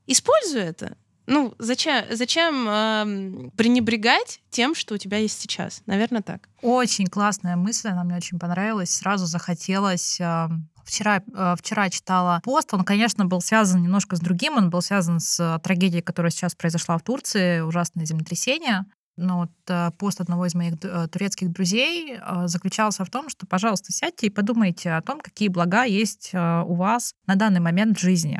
используй 0.05 0.61
это. 0.61 0.95
Ну, 1.25 1.53
зачем, 1.57 2.03
зачем 2.11 2.67
э, 2.67 3.49
пренебрегать 3.55 4.41
тем, 4.49 4.75
что 4.75 4.95
у 4.95 4.97
тебя 4.97 5.17
есть 5.17 5.39
сейчас? 5.39 5.81
Наверное, 5.85 6.21
так. 6.21 6.49
Очень 6.61 7.07
классная 7.07 7.55
мысль, 7.55 7.89
она 7.89 8.03
мне 8.03 8.17
очень 8.17 8.39
понравилась. 8.39 8.89
Сразу 8.89 9.25
захотелось... 9.25 10.19
Э, 10.19 10.49
вчера, 10.83 11.23
э, 11.33 11.55
вчера 11.57 11.89
читала 11.89 12.41
пост, 12.43 12.73
он, 12.73 12.83
конечно, 12.83 13.25
был 13.25 13.41
связан 13.41 13.81
немножко 13.81 14.17
с 14.17 14.19
другим, 14.19 14.57
он 14.57 14.69
был 14.69 14.81
связан 14.81 15.21
с 15.21 15.59
трагедией, 15.63 16.01
которая 16.01 16.29
сейчас 16.29 16.55
произошла 16.55 16.97
в 16.97 17.03
Турции, 17.03 17.61
ужасное 17.61 18.05
землетрясение. 18.05 18.85
Но 19.15 19.41
вот 19.41 19.51
э, 19.67 19.91
пост 19.99 20.21
одного 20.21 20.47
из 20.47 20.55
моих 20.55 20.73
э, 20.83 21.07
турецких 21.07 21.51
друзей 21.51 22.17
э, 22.17 22.47
заключался 22.47 23.05
в 23.05 23.11
том, 23.11 23.29
что, 23.29 23.45
пожалуйста, 23.45 23.93
сядьте 23.93 24.27
и 24.27 24.31
подумайте 24.31 24.91
о 24.91 25.01
том, 25.01 25.19
какие 25.19 25.49
блага 25.49 25.83
есть 25.83 26.31
у 26.33 26.73
вас 26.73 27.13
на 27.27 27.35
данный 27.35 27.59
момент 27.59 27.97
в 27.97 28.01
жизни. 28.01 28.39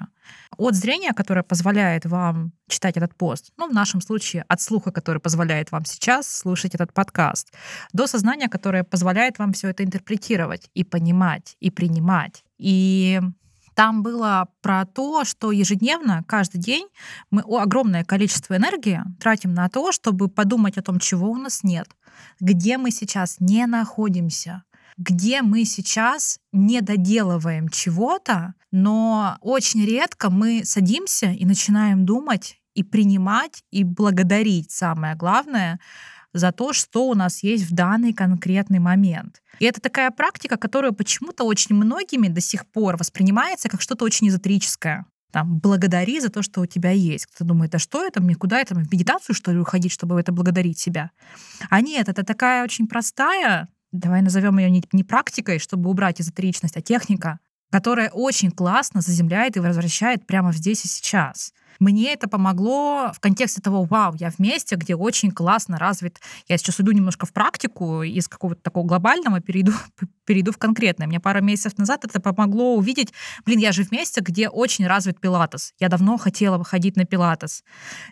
От 0.58 0.76
зрения, 0.76 1.14
которое 1.14 1.44
позволяет 1.44 2.06
вам 2.06 2.54
читать 2.68 2.98
этот 2.98 3.16
пост, 3.16 3.52
ну, 3.58 3.70
в 3.70 3.74
нашем 3.74 4.02
случае 4.02 4.46
от 4.48 4.62
слуха, 4.62 4.92
который 4.92 5.20
позволяет 5.20 5.72
вам 5.72 5.86
сейчас 5.86 6.28
слушать 6.28 6.74
этот 6.74 6.94
подкаст, 6.94 7.54
до 7.92 8.08
сознания, 8.08 8.50
которое 8.50 8.84
позволяет 8.84 9.38
вам 9.38 9.54
все 9.54 9.70
это 9.70 9.84
интерпретировать 9.84 10.70
и 10.74 10.84
понимать, 10.84 11.56
и 11.60 11.70
принимать. 11.70 12.44
И 12.58 13.20
там 13.76 14.04
было 14.04 14.48
про 14.62 14.86
то, 14.86 15.24
что 15.26 15.52
ежедневно, 15.52 16.24
каждый 16.28 16.60
день 16.60 16.88
мы 17.32 17.42
огромное 17.42 18.04
количество 18.04 18.56
энергии 18.56 19.02
тратим 19.20 19.54
на 19.54 19.70
то, 19.70 19.92
чтобы 19.92 20.30
подумать 20.30 20.78
о 20.78 20.82
том, 20.82 21.00
чего 21.00 21.30
у 21.30 21.38
нас 21.38 21.64
нет, 21.64 21.88
где 22.40 22.78
мы 22.78 22.92
сейчас 22.92 23.38
не 23.40 23.66
находимся, 23.66 24.64
где 24.98 25.42
мы 25.42 25.66
сейчас 25.66 26.40
не 26.52 26.82
доделываем 26.82 27.70
чего-то, 27.70 28.54
но 28.72 29.38
очень 29.42 29.86
редко 29.86 30.30
мы 30.30 30.64
садимся 30.66 31.28
и 31.28 31.46
начинаем 31.46 32.06
думать 32.06 32.60
и 32.74 32.84
принимать 32.84 33.64
и 33.72 33.84
благодарить, 33.84 34.72
самое 34.72 35.16
главное, 35.16 35.80
за 36.34 36.52
то, 36.52 36.74
что 36.74 37.08
у 37.08 37.14
нас 37.14 37.44
есть 37.44 37.64
в 37.64 37.74
данный 37.74 38.14
конкретный 38.14 38.80
момент. 38.80 39.42
И 39.60 39.66
это 39.66 39.80
такая 39.80 40.12
практика, 40.12 40.58
которая 40.58 40.92
почему-то 40.92 41.44
очень 41.44 41.76
многими 41.76 42.28
до 42.28 42.42
сих 42.42 42.66
пор 42.66 42.98
воспринимается 42.98 43.70
как 43.70 43.82
что-то 43.82 44.06
очень 44.06 44.28
эзотерическое. 44.30 45.06
Там, 45.32 45.58
благодари 45.58 46.20
за 46.20 46.30
то, 46.30 46.44
что 46.44 46.62
у 46.62 46.68
тебя 46.68 46.92
есть. 46.92 47.26
Кто-то 47.26 47.46
думает, 47.46 47.74
а 47.74 47.80
что 47.80 48.06
это, 48.06 48.22
мне 48.22 48.36
куда 48.36 48.60
это, 48.60 48.76
в 48.76 48.92
медитацию, 48.92 49.34
что 49.34 49.52
ли, 49.52 49.58
уходить, 49.58 49.92
чтобы 49.92 50.20
это 50.20 50.32
благодарить 50.32 50.78
себя? 50.78 51.10
А 51.70 51.82
нет, 51.82 52.08
это 52.08 52.24
такая 52.24 52.64
очень 52.64 52.88
простая, 52.88 53.68
давай 53.92 54.22
назовем 54.22 54.60
ее 54.60 54.70
не, 54.70 55.04
практикой, 55.04 55.58
чтобы 55.58 55.90
убрать 55.90 56.22
эзотеричность, 56.22 56.78
а 56.78 56.82
техника, 56.82 57.40
которая 57.72 58.12
очень 58.12 58.52
классно 58.52 59.02
заземляет 59.02 59.58
и 59.58 59.60
возвращает 59.60 60.28
прямо 60.28 60.52
здесь 60.54 60.86
и 60.86 60.88
сейчас. 60.88 61.54
Мне 61.84 62.14
это 62.14 62.30
помогло 62.30 63.12
в 63.14 63.20
контексте 63.20 63.60
того, 63.60 63.84
вау, 63.84 64.14
я 64.18 64.32
в 64.32 64.40
месте, 64.40 64.78
где 64.78 64.96
очень 64.96 65.32
классно 65.32 65.78
развит. 65.78 66.22
Я 66.48 66.58
сейчас 66.58 66.80
иду 66.80 66.94
немножко 66.94 67.26
в 67.26 67.34
практику, 67.34 68.04
из 68.04 68.30
какого-то 68.30 68.62
такого 68.62 68.88
глобального 68.88 69.42
перейду, 69.42 69.74
перейду 70.26 70.54
в 70.54 70.58
конкретное. 70.58 71.08
Мне 71.08 71.20
пару 71.20 71.42
месяцев 71.42 71.78
назад 71.78 72.06
это 72.06 72.22
помогло 72.22 72.76
увидеть, 72.78 73.12
блин, 73.46 73.60
я 73.60 73.74
же 73.74 73.84
в 73.84 73.92
месте, 73.92 74.22
где 74.22 74.48
очень 74.48 74.88
развит 74.88 75.20
пилатес. 75.20 75.74
Я 75.78 75.90
давно 75.90 76.16
хотела 76.16 76.58
выходить 76.58 76.96
на 76.96 77.04
пилатес. 77.04 77.66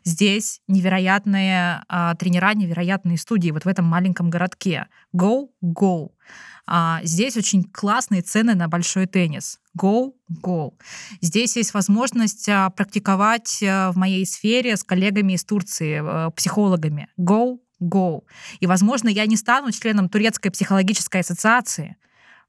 Здесь 0.04 0.60
невероятные 0.68 1.86
а, 1.88 2.16
тренера, 2.16 2.54
невероятные 2.54 3.18
студии 3.18 3.52
вот 3.52 3.64
в 3.64 3.70
этом 3.70 3.86
маленьком 3.86 4.30
городке. 4.30 4.88
Go, 5.16 5.48
go. 5.64 6.10
А, 6.68 7.00
здесь 7.04 7.38
очень 7.38 7.64
классные 7.64 8.22
цены 8.22 8.54
на 8.54 8.68
большой 8.68 9.06
теннис. 9.06 9.61
Go, 9.78 10.14
go. 10.30 10.74
Здесь 11.22 11.56
есть 11.56 11.74
возможность 11.74 12.50
а, 12.50 12.70
практиковать 12.72 13.64
а, 13.64 13.92
в 13.92 13.96
моей 13.96 14.26
сфере 14.26 14.76
с 14.76 14.84
коллегами 14.84 15.34
из 15.34 15.46
Турции, 15.46 16.02
а, 16.04 16.30
психологами. 16.32 17.08
Go, 17.18 17.60
go. 17.82 18.24
И, 18.60 18.68
возможно, 18.68 19.08
я 19.08 19.26
не 19.26 19.38
стану 19.38 19.72
членом 19.72 20.10
Турецкой 20.10 20.50
психологической 20.50 21.22
ассоциации, 21.22 21.96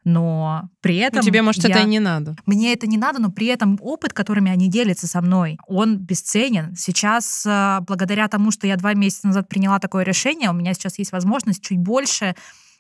но 0.05 0.69
при 0.81 0.97
этом... 0.97 1.21
Ну, 1.21 1.25
тебе, 1.25 1.43
может, 1.43 1.63
я... 1.63 1.71
это 1.71 1.79
и 1.81 1.87
не 1.87 2.01
надо. 2.01 2.35
Мне 2.45 2.73
это 2.73 2.89
не 2.89 2.97
надо, 2.97 3.21
но 3.21 3.31
при 3.31 3.47
этом 3.47 3.79
опыт, 3.81 4.13
которыми 4.13 4.51
они 4.51 4.69
делятся 4.69 5.07
со 5.07 5.21
мной, 5.21 5.59
он 5.69 5.99
бесценен. 5.99 6.75
Сейчас, 6.75 7.47
благодаря 7.87 8.27
тому, 8.27 8.51
что 8.51 8.67
я 8.67 8.77
два 8.77 8.95
месяца 8.95 9.29
назад 9.29 9.49
приняла 9.49 9.79
такое 9.79 10.03
решение, 10.03 10.51
у 10.51 10.55
меня 10.55 10.75
сейчас 10.75 10.99
есть 10.99 11.13
возможность 11.13 11.63
чуть 11.63 11.79
больше 11.79 12.35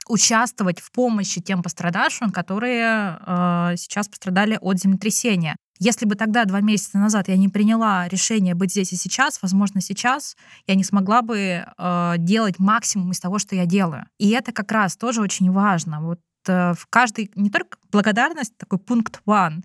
участвовать 0.08 0.80
в 0.80 0.90
помощи 0.92 1.40
тем 1.40 1.62
пострадавшим, 1.62 2.30
которые 2.30 3.18
э, 3.20 3.74
сейчас 3.76 4.08
пострадали 4.08 4.58
от 4.60 4.78
землетрясения. 4.78 5.56
Если 5.78 6.06
бы 6.06 6.14
тогда, 6.14 6.44
два 6.44 6.60
месяца 6.60 6.98
назад, 6.98 7.28
я 7.28 7.36
не 7.36 7.48
приняла 7.48 8.06
решение 8.08 8.54
быть 8.54 8.70
здесь 8.70 8.92
и 8.92 8.96
сейчас, 8.96 9.40
возможно, 9.42 9.80
сейчас 9.80 10.36
я 10.66 10.74
не 10.74 10.84
смогла 10.84 11.22
бы 11.22 11.64
э, 11.66 12.14
делать 12.18 12.58
максимум 12.58 13.10
из 13.10 13.20
того, 13.20 13.38
что 13.38 13.56
я 13.56 13.66
делаю. 13.66 14.06
И 14.18 14.30
это 14.30 14.52
как 14.52 14.70
раз 14.70 14.96
тоже 14.96 15.20
очень 15.20 15.50
важно. 15.50 16.00
Вот 16.00 16.20
э, 16.46 16.74
в 16.74 16.86
каждой, 16.88 17.30
не 17.34 17.50
только 17.50 17.78
благодарность, 17.90 18.56
такой 18.56 18.78
пункт 18.78 19.22
one, 19.26 19.62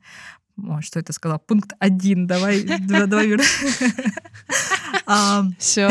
Ой, 0.58 0.82
что 0.82 1.00
это 1.00 1.13
сказала? 1.13 1.38
Пункт 1.38 1.74
один. 1.80 2.26
Давай, 2.26 2.63
давай. 2.63 3.38
Все. 5.60 5.89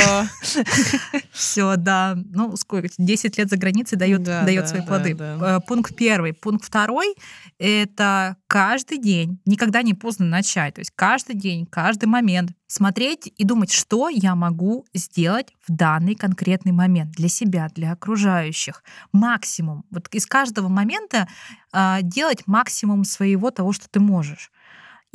Все, 1.33 1.77
да. 1.77 2.17
Ну, 2.33 2.57
сколько? 2.57 2.89
10 2.99 3.39
лет 3.39 3.49
за 3.49 3.57
границей 3.57 3.97
дает, 3.97 4.23
да, 4.23 4.43
дает 4.43 4.65
да, 4.65 4.69
свои 4.69 4.83
плоды. 4.83 5.17
Э, 5.19 5.61
пункт 5.67 5.95
первый. 5.97 6.33
Пункт 6.33 6.65
второй— 6.65 7.15
это 7.59 8.37
каждый 8.47 8.99
день, 8.99 9.39
никогда 9.47 9.83
не 9.83 9.95
поздно 9.95 10.27
начать. 10.27 10.75
То 10.75 10.81
есть 10.81 10.93
каждый 10.95 11.37
день, 11.37 11.67
каждый 11.67 12.07
момент 12.07 12.53
смотреть 12.67 13.33
и 13.37 13.45
думать, 13.45 13.73
что 13.73 14.09
я 14.09 14.35
могу 14.35 14.85
сделать 14.93 15.53
в 15.67 15.73
данный 15.73 16.15
конкретный 16.15 16.73
момент 16.73 17.13
для 17.13 17.29
себя, 17.29 17.69
для 17.75 17.93
окружающих. 17.93 18.83
Максимум. 19.13 19.85
Вот 19.91 20.09
из 20.13 20.27
каждого 20.27 20.69
момента 20.69 21.29
э, 21.73 21.99
делать 22.03 22.47
максимум 22.47 23.05
своего 23.05 23.51
того, 23.51 23.73
что 23.73 23.89
ты 23.89 24.01
можешь. 24.01 24.51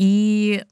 И 0.01 0.63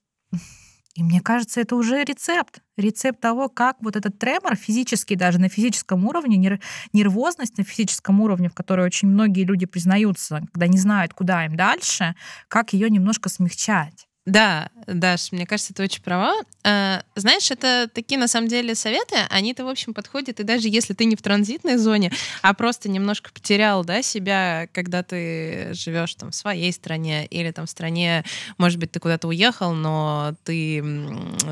и 0.96 1.04
мне 1.04 1.22
кажется, 1.22 1.62
это 1.62 1.76
уже 1.76 2.04
рецепт. 2.04 2.62
Рецепт 2.76 3.22
того, 3.22 3.48
как 3.48 3.78
вот 3.80 3.96
этот 3.96 4.18
тремор 4.20 4.56
физический, 4.56 5.16
даже 5.16 5.40
на 5.40 5.48
физическом 5.48 6.04
уровне, 6.06 6.60
нервозность 6.92 7.58
на 7.58 7.64
физическом 7.64 8.20
уровне, 8.20 8.50
в 8.50 8.56
которой 8.56 8.86
очень 8.86 9.08
многие 9.08 9.46
люди 9.46 9.66
признаются, 9.66 10.42
когда 10.52 10.68
не 10.68 10.80
знают, 10.80 11.14
куда 11.14 11.46
им 11.46 11.56
дальше, 11.56 12.16
как 12.48 12.74
ее 12.74 12.90
немножко 12.90 13.30
смягчать. 13.30 14.09
Да, 14.30 14.70
Даш, 14.86 15.32
мне 15.32 15.48
кажется, 15.48 15.74
ты 15.74 15.82
очень 15.82 16.04
права. 16.04 16.36
А, 16.64 17.02
знаешь, 17.16 17.50
это 17.50 17.90
такие, 17.92 18.20
на 18.20 18.28
самом 18.28 18.48
деле, 18.48 18.76
советы, 18.76 19.16
они-то, 19.32 19.66
в 19.66 19.68
общем, 19.68 19.96
подходят, 19.96 20.40
и 20.40 20.44
даже 20.44 20.68
если 20.68 20.94
ты 20.94 21.06
не 21.06 21.16
в 21.16 21.22
транзитной 21.24 21.78
зоне, 21.78 22.12
а 22.44 22.54
просто 22.54 22.90
немножко 22.90 23.32
потерял, 23.34 23.84
да, 23.84 24.04
себя, 24.04 24.68
когда 24.72 25.02
ты 25.02 25.70
живешь 25.74 26.14
там 26.14 26.30
в 26.30 26.36
своей 26.36 26.72
стране 26.72 27.26
или 27.26 27.50
там 27.50 27.66
в 27.66 27.72
стране, 27.72 28.24
может 28.60 28.78
быть, 28.78 28.92
ты 28.92 29.00
куда-то 29.00 29.28
уехал, 29.28 29.74
но 29.74 30.36
ты, 30.44 30.84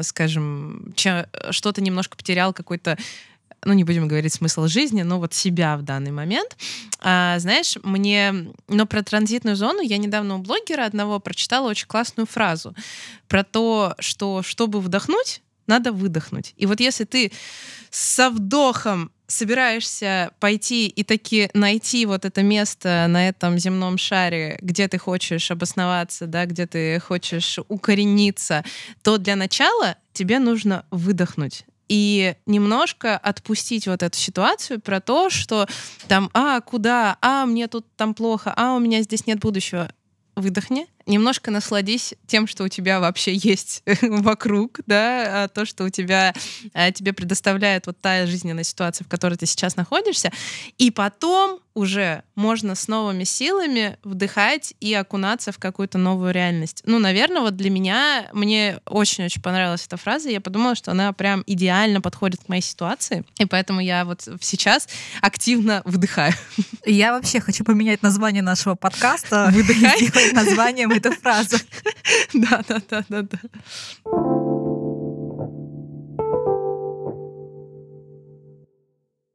скажем, 0.04 0.94
что-то 1.50 1.82
немножко 1.82 2.16
потерял, 2.16 2.54
какой-то 2.54 2.98
ну, 3.68 3.74
не 3.74 3.84
будем 3.84 4.08
говорить 4.08 4.34
смысл 4.34 4.68
жизни, 4.68 5.02
но 5.02 5.20
вот 5.20 5.34
себя 5.34 5.76
в 5.76 5.82
данный 5.82 6.12
момент. 6.12 6.56
А, 7.02 7.38
знаешь, 7.38 7.78
мне... 7.84 8.34
Но 8.70 8.86
про 8.86 9.04
транзитную 9.04 9.58
зону 9.58 9.82
я 9.82 9.98
недавно 9.98 10.36
у 10.36 10.38
блогера 10.40 10.86
одного 10.86 11.20
прочитала 11.20 11.70
очень 11.70 11.88
классную 11.88 12.28
фразу 12.28 12.74
про 13.28 13.44
то, 13.44 13.94
что 14.00 14.42
чтобы 14.42 14.80
вдохнуть, 14.80 15.42
надо 15.68 15.92
выдохнуть. 15.92 16.54
И 16.56 16.66
вот 16.66 16.80
если 16.80 17.04
ты 17.04 17.34
со 17.90 18.30
вдохом 18.30 19.12
собираешься 19.28 20.32
пойти 20.40 20.88
и 20.88 21.04
таки 21.04 21.50
найти 21.54 22.06
вот 22.06 22.24
это 22.24 22.44
место 22.44 23.06
на 23.10 23.28
этом 23.28 23.60
земном 23.60 23.98
шаре, 23.98 24.58
где 24.62 24.88
ты 24.88 24.98
хочешь 24.98 25.52
обосноваться, 25.52 26.26
да, 26.26 26.46
где 26.46 26.68
ты 26.68 27.02
хочешь 27.02 27.60
укорениться, 27.68 28.64
то 29.04 29.18
для 29.18 29.36
начала 29.36 29.98
тебе 30.14 30.40
нужно 30.40 30.86
выдохнуть 30.90 31.66
и 31.90 32.36
немножко 32.46 33.18
отпустить 33.18 33.88
вот 33.88 34.04
эту 34.04 34.18
ситуацию 34.18 34.80
про 34.80 35.00
то, 35.00 35.30
что 35.30 35.68
там, 36.08 36.30
а, 36.34 36.62
куда, 36.62 37.18
а, 37.22 37.46
мне 37.46 37.68
тут 37.68 37.86
там 37.96 38.14
плохо, 38.14 38.54
а, 38.56 38.76
у 38.76 38.80
меня 38.80 39.02
здесь 39.02 39.26
нет 39.28 39.40
будущего. 39.40 39.90
Выдохни, 40.36 40.88
немножко 41.08 41.52
насладись 41.52 42.14
тем, 42.28 42.48
что 42.48 42.64
у 42.64 42.68
тебя 42.68 43.00
вообще 43.00 43.34
есть 43.34 43.84
вокруг, 44.02 44.82
да, 44.86 45.44
а 45.44 45.48
то, 45.48 45.66
что 45.66 45.86
у 45.86 45.90
тебя 45.90 46.34
а, 46.74 46.92
тебе 46.92 47.14
предоставляет 47.14 47.88
вот 47.88 48.00
та 48.00 48.26
жизненная 48.26 48.64
ситуация, 48.64 49.06
в 49.06 49.08
которой 49.08 49.36
ты 49.36 49.46
сейчас 49.46 49.76
находишься, 49.76 50.32
и 50.78 50.92
потом 50.92 51.62
уже 51.78 52.24
можно 52.34 52.74
с 52.74 52.88
новыми 52.88 53.24
силами 53.24 53.98
вдыхать 54.04 54.74
и 54.80 54.96
окунаться 54.96 55.52
в 55.52 55.60
какую-то 55.60 56.00
новую 56.00 56.34
реальность. 56.34 56.82
Ну, 56.86 56.98
наверное, 56.98 57.42
вот 57.42 57.56
для 57.56 57.70
меня, 57.70 58.30
мне 58.34 58.80
очень-очень 58.86 59.44
понравилась 59.44 59.86
эта 59.86 59.96
фраза, 59.96 60.30
я 60.30 60.42
подумала, 60.42 60.74
что 60.74 60.90
она 60.90 61.14
прям 61.14 61.44
идеально 61.46 62.02
подходит 62.02 62.44
к 62.44 62.50
моей 62.50 62.64
ситуации, 62.64 63.24
и 63.38 63.46
поэтому 63.46 63.80
я 63.80 64.06
вот 64.06 64.28
сейчас 64.42 64.90
активно 65.22 65.84
вдыхаю. 65.86 66.34
Я 66.86 67.14
вообще 67.14 67.40
хочу 67.40 67.64
поменять 67.64 68.02
название 68.02 68.42
нашего 68.42 68.74
подкаста. 68.74 69.50
Выдыхай. 69.54 70.34
названием 70.34 70.90
эту 70.98 71.12
фразу. 71.12 71.58
Да, 72.34 72.62
да, 72.68 72.82
да, 72.90 73.06
да, 73.10 73.22
да. 73.22 73.40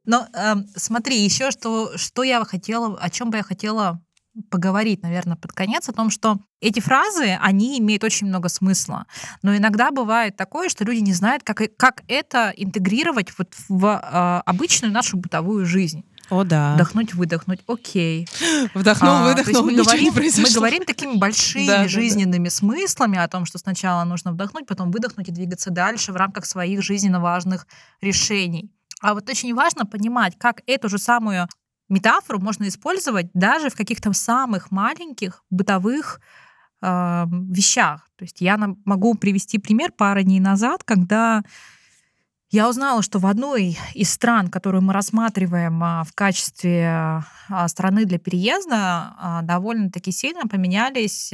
Но 0.05 0.27
э, 0.33 0.55
смотри, 0.75 1.23
еще 1.23 1.51
что, 1.51 1.97
что 1.97 2.23
я 2.23 2.43
хотела, 2.43 2.97
о 2.97 3.09
чем 3.09 3.29
бы 3.29 3.37
я 3.37 3.43
хотела 3.43 4.01
поговорить, 4.49 5.03
наверное, 5.03 5.37
под 5.37 5.51
конец, 5.51 5.87
о 5.89 5.93
том, 5.93 6.09
что 6.09 6.39
эти 6.59 6.79
фразы, 6.79 7.37
они 7.39 7.79
имеют 7.79 8.03
очень 8.03 8.27
много 8.27 8.49
смысла. 8.49 9.05
Но 9.43 9.55
иногда 9.55 9.91
бывает 9.91 10.35
такое, 10.35 10.69
что 10.69 10.83
люди 10.83 10.99
не 10.99 11.13
знают, 11.13 11.43
как, 11.43 11.61
как 11.77 12.03
это 12.07 12.51
интегрировать 12.55 13.37
вот 13.37 13.53
в 13.69 13.85
э, 13.85 14.41
обычную 14.45 14.91
нашу 14.91 15.17
бытовую 15.17 15.65
жизнь. 15.65 16.03
О, 16.33 16.43
да. 16.43 16.73
Вдохнуть, 16.73 17.13
выдохнуть. 17.13 17.61
Окей. 17.67 18.27
Вдохнул, 18.73 19.11
а, 19.11 19.23
выдохнул, 19.23 19.63
мы 19.63 19.75
говорим, 19.75 20.13
не. 20.15 20.41
Мы 20.41 20.51
говорим 20.51 20.83
такими 20.83 21.15
большими 21.15 21.67
да, 21.67 21.87
жизненными 21.87 22.45
да, 22.45 22.49
да. 22.49 22.55
смыслами 22.55 23.19
о 23.19 23.27
том, 23.27 23.45
что 23.45 23.59
сначала 23.59 24.03
нужно 24.03 24.31
вдохнуть, 24.31 24.65
потом 24.65 24.89
выдохнуть 24.89 25.29
и 25.29 25.31
двигаться 25.31 25.69
дальше 25.69 26.11
в 26.11 26.15
рамках 26.15 26.45
своих 26.45 26.81
жизненно 26.81 27.19
важных 27.19 27.67
решений. 28.01 28.71
А 28.99 29.13
вот 29.13 29.29
очень 29.29 29.53
важно 29.53 29.85
понимать, 29.85 30.35
как 30.39 30.61
эту 30.65 30.89
же 30.89 30.97
самую 30.97 31.47
метафору 31.87 32.39
можно 32.39 32.67
использовать 32.67 33.27
даже 33.33 33.69
в 33.69 33.75
каких-то 33.75 34.11
самых 34.13 34.71
маленьких 34.71 35.43
бытовых 35.51 36.19
э, 36.81 37.25
вещах. 37.51 38.07
То 38.17 38.23
есть 38.23 38.41
я 38.41 38.57
могу 38.85 39.13
привести 39.13 39.59
пример 39.59 39.91
пару 39.91 40.23
дней 40.23 40.39
назад, 40.39 40.83
когда 40.83 41.43
я 42.53 42.69
узнала, 42.69 43.01
что 43.01 43.17
в 43.17 43.25
одной 43.25 43.79
из 43.95 44.11
стран, 44.11 44.47
которую 44.47 44.83
мы 44.83 44.93
рассматриваем 44.93 45.83
а, 45.83 46.03
в 46.03 46.13
качестве 46.13 47.23
а, 47.49 47.67
страны 47.67 48.05
для 48.05 48.19
переезда, 48.19 49.15
а, 49.17 49.41
довольно-таки 49.41 50.11
сильно 50.11 50.41
поменялись 50.41 51.29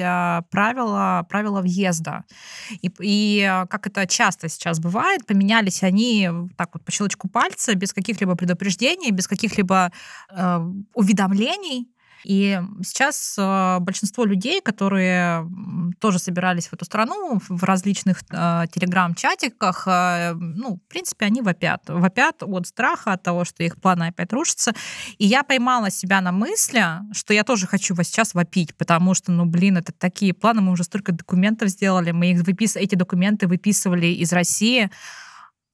правила, 0.50 1.28
правила 1.30 1.60
въезда. 1.60 2.24
И, 2.82 2.90
и 3.02 3.64
как 3.70 3.88
это 3.88 4.08
часто 4.08 4.48
сейчас 4.48 4.80
бывает, 4.80 5.26
поменялись 5.26 5.84
они 5.84 6.30
так 6.56 6.70
вот 6.72 6.86
по 6.86 6.92
щелчку 6.92 7.28
пальца, 7.28 7.76
без 7.76 7.92
каких-либо 7.92 8.36
предупреждений, 8.36 9.12
без 9.12 9.28
каких-либо 9.28 9.92
э, 10.32 10.60
уведомлений. 10.94 11.90
И 12.24 12.60
сейчас 12.84 13.36
э, 13.38 13.78
большинство 13.80 14.26
людей, 14.26 14.62
которые 14.62 15.50
тоже 16.00 16.20
собирались 16.20 16.68
в 16.68 16.74
эту 16.74 16.86
страну 16.86 17.40
в 17.48 17.64
различных 17.64 18.24
э, 18.30 18.66
телеграм-чатиках, 18.72 19.88
э, 19.88 20.34
ну, 20.34 20.76
в 20.76 20.90
принципе, 20.90 21.26
они 21.26 21.42
вопят. 21.42 21.84
Вопят 21.88 22.44
от 22.44 22.68
страха, 22.68 23.14
от 23.14 23.24
того, 23.24 23.46
что 23.46 23.64
их 23.64 23.80
планы 23.80 24.08
опять 24.08 24.34
рушатся. 24.34 24.74
И 25.18 25.26
я 25.26 25.44
поймала 25.44 25.90
себя 25.90 26.22
на 26.22 26.32
мысли, 26.32 26.84
что 27.14 27.34
я 27.34 27.44
тоже 27.44 27.68
хочу 27.68 27.96
вас 27.96 28.08
сейчас 28.08 28.34
вопить, 28.34 28.76
потому 28.76 29.14
что, 29.14 29.32
ну, 29.32 29.46
блин, 29.46 29.78
это 29.78 29.94
такие 29.94 30.34
планы, 30.34 30.62
мы 30.62 30.72
уже 30.74 30.84
столько 30.84 31.12
документов 31.12 31.70
сделали, 31.70 32.12
мы 32.12 32.32
их 32.32 32.44
выпис... 32.44 32.76
эти 32.76 32.96
документы 32.96 33.48
выписывали 33.48 34.08
из 34.08 34.34
России, 34.34 34.90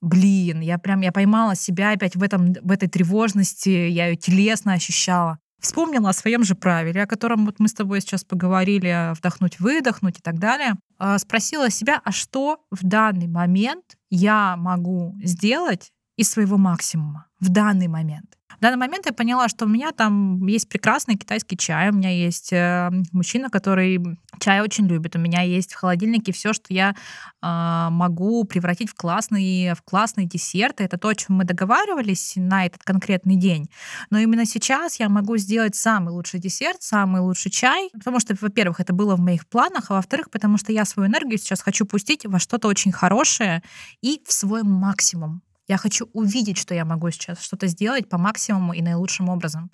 блин, 0.02 0.62
я 0.62 0.78
прям, 0.78 1.02
я 1.02 1.12
поймала 1.12 1.56
себя 1.56 1.92
опять 1.92 2.16
в, 2.16 2.22
этом, 2.22 2.54
в 2.54 2.72
этой 2.72 2.88
тревожности, 2.88 3.70
я 3.70 4.08
ее 4.08 4.16
телесно 4.16 4.74
ощущала 4.74 5.40
вспомнила 5.60 6.10
о 6.10 6.14
своем 6.14 6.44
же 6.44 6.56
правиле, 6.56 7.04
о 7.04 7.08
котором 7.08 7.46
вот 7.46 7.60
мы 7.60 7.68
с 7.68 7.74
тобой 7.74 8.02
сейчас 8.02 8.24
поговорили, 8.24 9.14
вдохнуть, 9.16 9.60
выдохнуть 9.60 10.20
и 10.20 10.22
так 10.22 10.40
далее. 10.40 10.76
А, 10.98 11.18
спросила 11.18 11.70
себя, 11.70 12.02
а 12.04 12.12
что 12.12 12.60
в 12.72 12.86
данный 12.86 13.28
момент 13.28 13.98
я 14.10 14.56
могу 14.58 15.16
сделать 15.24 15.92
из 16.18 16.30
своего 16.30 16.58
максимума 16.58 17.28
в 17.40 17.50
данный 17.50 17.88
момент. 17.88 18.38
В 18.58 18.62
данный 18.62 18.78
момент 18.78 19.06
я 19.06 19.14
поняла, 19.14 19.50
что 19.50 19.66
у 19.66 19.68
меня 19.68 19.92
там 19.92 20.46
есть 20.48 20.70
прекрасный 20.70 21.16
китайский 21.16 21.58
чай, 21.58 21.90
у 21.90 21.94
меня 21.94 22.10
есть 22.10 22.54
э, 22.54 22.90
мужчина, 23.12 23.50
который 23.50 24.18
чай 24.40 24.62
очень 24.62 24.88
любит, 24.88 25.16
у 25.16 25.20
меня 25.20 25.42
есть 25.42 25.74
в 25.74 25.78
холодильнике 25.78 26.32
все, 26.32 26.54
что 26.54 26.74
я 26.74 26.96
э, 27.42 27.88
могу 27.90 28.44
превратить 28.46 28.90
в 28.90 28.96
классный, 28.96 29.74
в 29.74 29.82
классный 29.84 30.26
десерт. 30.26 30.82
Это 30.82 30.98
то, 30.98 31.10
о 31.10 31.16
чем 31.16 31.38
мы 31.38 31.44
договаривались 31.44 32.34
на 32.36 32.66
этот 32.66 32.84
конкретный 32.84 33.36
день. 33.36 33.70
Но 34.10 34.20
именно 34.20 34.46
сейчас 34.46 35.00
я 35.00 35.10
могу 35.10 35.38
сделать 35.38 35.76
самый 35.76 36.12
лучший 36.12 36.40
десерт, 36.40 36.82
самый 36.82 37.22
лучший 37.22 37.52
чай, 37.52 37.90
потому 37.94 38.20
что, 38.20 38.36
во-первых, 38.40 38.80
это 38.80 38.94
было 38.94 39.16
в 39.16 39.20
моих 39.20 39.48
планах, 39.48 39.86
а 39.90 39.96
во-вторых, 39.96 40.30
потому 40.30 40.58
что 40.58 40.72
я 40.72 40.86
свою 40.86 41.10
энергию 41.10 41.38
сейчас 41.38 41.62
хочу 41.62 41.86
пустить 41.86 42.26
во 42.26 42.40
что-то 42.40 42.68
очень 42.68 42.92
хорошее 42.92 43.64
и 44.02 44.22
в 44.26 44.32
свой 44.32 44.64
максимум. 44.64 45.45
Я 45.68 45.78
хочу 45.78 46.10
увидеть, 46.14 46.58
что 46.58 46.76
я 46.76 46.86
могу 46.86 47.10
сейчас 47.12 47.42
что-то 47.42 47.68
сделать 47.68 48.08
по 48.08 48.18
максимуму 48.18 48.74
и 48.74 48.82
наилучшим 48.82 49.30
образом. 49.30 49.72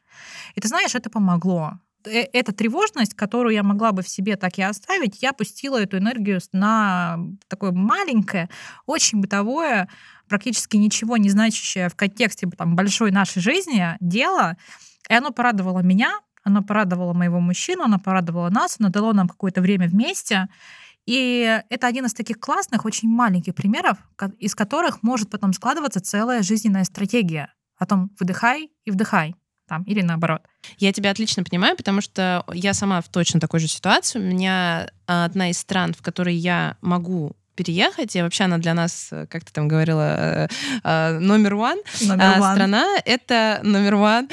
И 0.56 0.62
ты 0.62 0.68
знаешь, 0.68 0.96
это 0.96 1.10
помогло. 1.10 1.80
Э, 2.06 2.24
эта 2.34 2.54
тревожность, 2.54 3.14
которую 3.14 3.54
я 3.54 3.64
могла 3.64 3.92
бы 3.92 4.02
в 4.02 4.10
себе 4.10 4.36
так 4.36 4.58
и 4.58 4.62
оставить, 4.62 5.22
я 5.22 5.34
пустила 5.34 5.82
эту 5.82 5.98
энергию 5.98 6.40
на 6.54 7.20
такое 7.48 7.72
маленькое, 7.72 8.50
очень 8.86 9.22
бытовое, 9.22 9.90
практически 10.28 10.78
ничего 10.78 11.18
не 11.18 11.30
значащее 11.30 11.90
в 11.90 11.96
контексте 11.96 12.48
там, 12.58 12.76
большой 12.76 13.12
нашей 13.12 13.42
жизни 13.42 13.98
дело. 14.00 14.58
И 15.10 15.14
оно 15.14 15.32
порадовало 15.32 15.80
меня, 15.80 16.20
оно 16.44 16.64
порадовало 16.64 17.14
моего 17.14 17.40
мужчину, 17.40 17.84
оно 17.84 18.00
порадовало 18.00 18.50
нас, 18.50 18.78
оно 18.80 18.90
дало 18.90 19.14
нам 19.14 19.28
какое-то 19.28 19.62
время 19.62 19.88
вместе. 19.88 20.48
И 21.06 21.62
это 21.70 21.88
один 21.88 22.06
из 22.06 22.14
таких 22.14 22.40
классных, 22.40 22.86
очень 22.86 23.10
маленьких 23.10 23.56
примеров, 23.56 23.98
из 24.38 24.56
которых 24.56 25.04
может 25.04 25.30
потом 25.30 25.54
складываться 25.54 26.00
целая 26.00 26.44
жизненная 26.44 26.84
стратегия 26.84 27.54
о 27.78 27.86
том, 27.86 28.12
выдыхай 28.20 28.72
и 28.86 28.92
вдыхай. 28.92 29.36
Там, 29.68 29.84
или 29.84 30.02
наоборот. 30.02 30.42
Я 30.80 30.92
тебя 30.92 31.12
отлично 31.12 31.46
понимаю, 31.46 31.78
потому 31.78 32.02
что 32.02 32.44
я 32.52 32.74
сама 32.74 33.00
в 33.00 33.08
точно 33.08 33.40
такой 33.40 33.62
же 33.62 33.68
ситуации. 33.68 34.20
У 34.20 34.22
меня 34.22 34.92
одна 35.06 35.50
из 35.50 35.60
стран, 35.60 35.94
в 35.94 36.02
которой 36.02 36.36
я 36.36 36.78
могу 36.82 37.38
переехать, 37.56 38.16
и 38.16 38.22
вообще 38.22 38.46
она 38.46 38.58
для 38.58 38.74
нас, 38.74 39.10
как 39.30 39.44
ты 39.44 39.52
там 39.52 39.68
говорила, 39.68 40.48
номер 40.84 41.54
one 41.54 41.82
страна, 42.54 42.86
это 43.06 43.60
номер 43.64 43.96
one, 43.96 44.32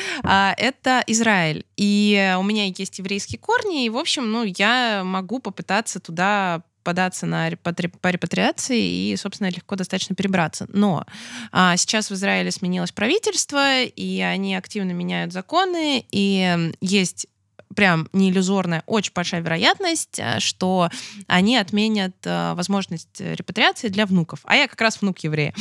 это 0.57 1.03
Израиль. 1.07 1.65
И 1.77 2.35
у 2.39 2.43
меня 2.43 2.67
есть 2.67 2.99
еврейские 2.99 3.39
корни, 3.39 3.85
и, 3.85 3.91
в 3.91 3.97
общем, 3.97 4.31
ну, 4.31 4.45
я 4.45 5.03
могу 5.05 5.39
попытаться 5.39 6.01
туда 6.01 6.63
податься 6.85 7.27
на 7.27 7.51
репатри... 7.51 7.89
по 7.89 8.09
репатриации 8.09 8.81
и, 8.81 9.17
собственно, 9.17 9.49
легко 9.49 9.77
достаточно 9.77 10.15
перебраться. 10.15 10.67
Но 10.73 11.05
а, 11.53 11.77
сейчас 11.77 12.09
в 12.09 12.15
Израиле 12.15 12.51
сменилось 12.51 12.93
правительство, 12.93 13.83
и 13.83 14.21
они 14.21 14.55
активно 14.55 14.93
меняют 14.93 15.35
законы, 15.35 16.07
и 16.11 16.73
есть 16.81 17.27
прям 17.79 18.09
не 18.13 18.31
иллюзорная, 18.31 18.83
очень 18.87 19.13
большая 19.15 19.41
вероятность, 19.41 20.19
э, 20.19 20.41
что 20.41 20.91
они 21.29 21.57
отменят 21.57 22.17
э, 22.25 22.55
возможность 22.55 23.21
репатриации 23.21 23.87
для 23.87 24.05
внуков. 24.05 24.41
А 24.43 24.57
я 24.57 24.67
как 24.67 24.81
раз 24.81 25.01
внук 25.01 25.21
еврея. 25.21 25.55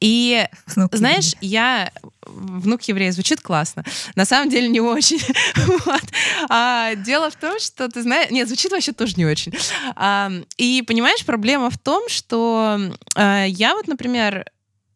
И 0.00 0.46
внук 0.66 0.96
знаешь, 0.96 1.34
я 1.42 1.92
внук 2.22 2.84
еврея 2.84 3.12
звучит 3.12 3.42
классно. 3.42 3.84
На 4.14 4.24
самом 4.24 4.48
деле 4.48 4.66
не 4.68 4.80
очень. 4.80 5.20
вот. 5.84 6.04
а, 6.48 6.94
дело 6.94 7.30
в 7.30 7.36
том, 7.36 7.60
что 7.60 7.90
ты 7.90 8.00
знаешь... 8.00 8.30
Нет, 8.30 8.48
звучит 8.48 8.72
вообще 8.72 8.92
тоже 8.92 9.16
не 9.16 9.26
очень. 9.26 9.52
А, 9.94 10.32
и 10.56 10.82
понимаешь, 10.86 11.22
проблема 11.26 11.68
в 11.68 11.76
том, 11.76 12.08
что 12.08 12.80
а, 13.14 13.44
я 13.44 13.74
вот, 13.74 13.88
например, 13.88 14.46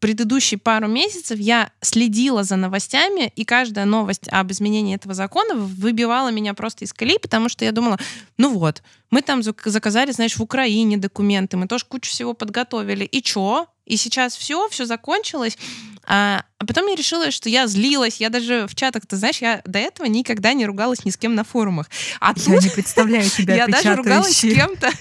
предыдущие 0.03 0.59
пару 0.59 0.89
месяцев 0.89 1.39
я 1.39 1.71
следила 1.81 2.43
за 2.43 2.57
новостями, 2.57 3.33
и 3.37 3.45
каждая 3.45 3.85
новость 3.85 4.27
об 4.33 4.51
изменении 4.51 4.97
этого 4.97 5.15
закона 5.15 5.55
выбивала 5.55 6.33
меня 6.33 6.55
просто 6.55 6.85
из 6.85 6.93
колеи, 6.93 7.19
потому 7.19 7.49
что 7.49 7.65
я 7.65 7.71
думала, 7.71 7.99
ну 8.37 8.53
вот, 8.53 8.83
мы 9.13 9.23
там 9.23 9.45
заказали, 9.45 10.11
знаешь, 10.11 10.37
в 10.37 10.43
Украине 10.43 10.97
документы, 10.97 11.57
мы 11.57 11.69
тоже 11.69 11.85
кучу 11.87 12.11
всего 12.11 12.35
подготовили. 12.35 13.05
И 13.05 13.23
чё? 13.23 13.69
И 13.87 13.97
сейчас 13.97 14.37
все, 14.37 14.69
все 14.69 14.87
закончилось. 14.87 15.57
А, 16.05 16.43
а 16.59 16.67
потом 16.67 16.87
я 16.87 16.95
решила, 16.95 17.31
что 17.31 17.49
я 17.49 17.67
злилась. 17.67 18.17
Я 18.21 18.29
даже 18.29 18.67
в 18.69 18.75
чатах, 18.75 19.07
ты 19.07 19.17
знаешь, 19.17 19.39
я 19.39 19.63
до 19.65 19.79
этого 19.79 20.07
никогда 20.07 20.53
не 20.53 20.67
ругалась 20.67 21.05
ни 21.05 21.11
с 21.11 21.17
кем 21.17 21.35
на 21.35 21.45
форумах. 21.45 21.89
А 22.21 22.29
я 22.29 22.35
тут 22.35 22.63
не 22.63 22.71
представляю 22.71 23.29
тебя 23.29 23.55
Я 23.57 23.67
даже 23.67 23.95
ругалась 23.95 24.37
с 24.37 24.41
кем-то. 24.41 24.91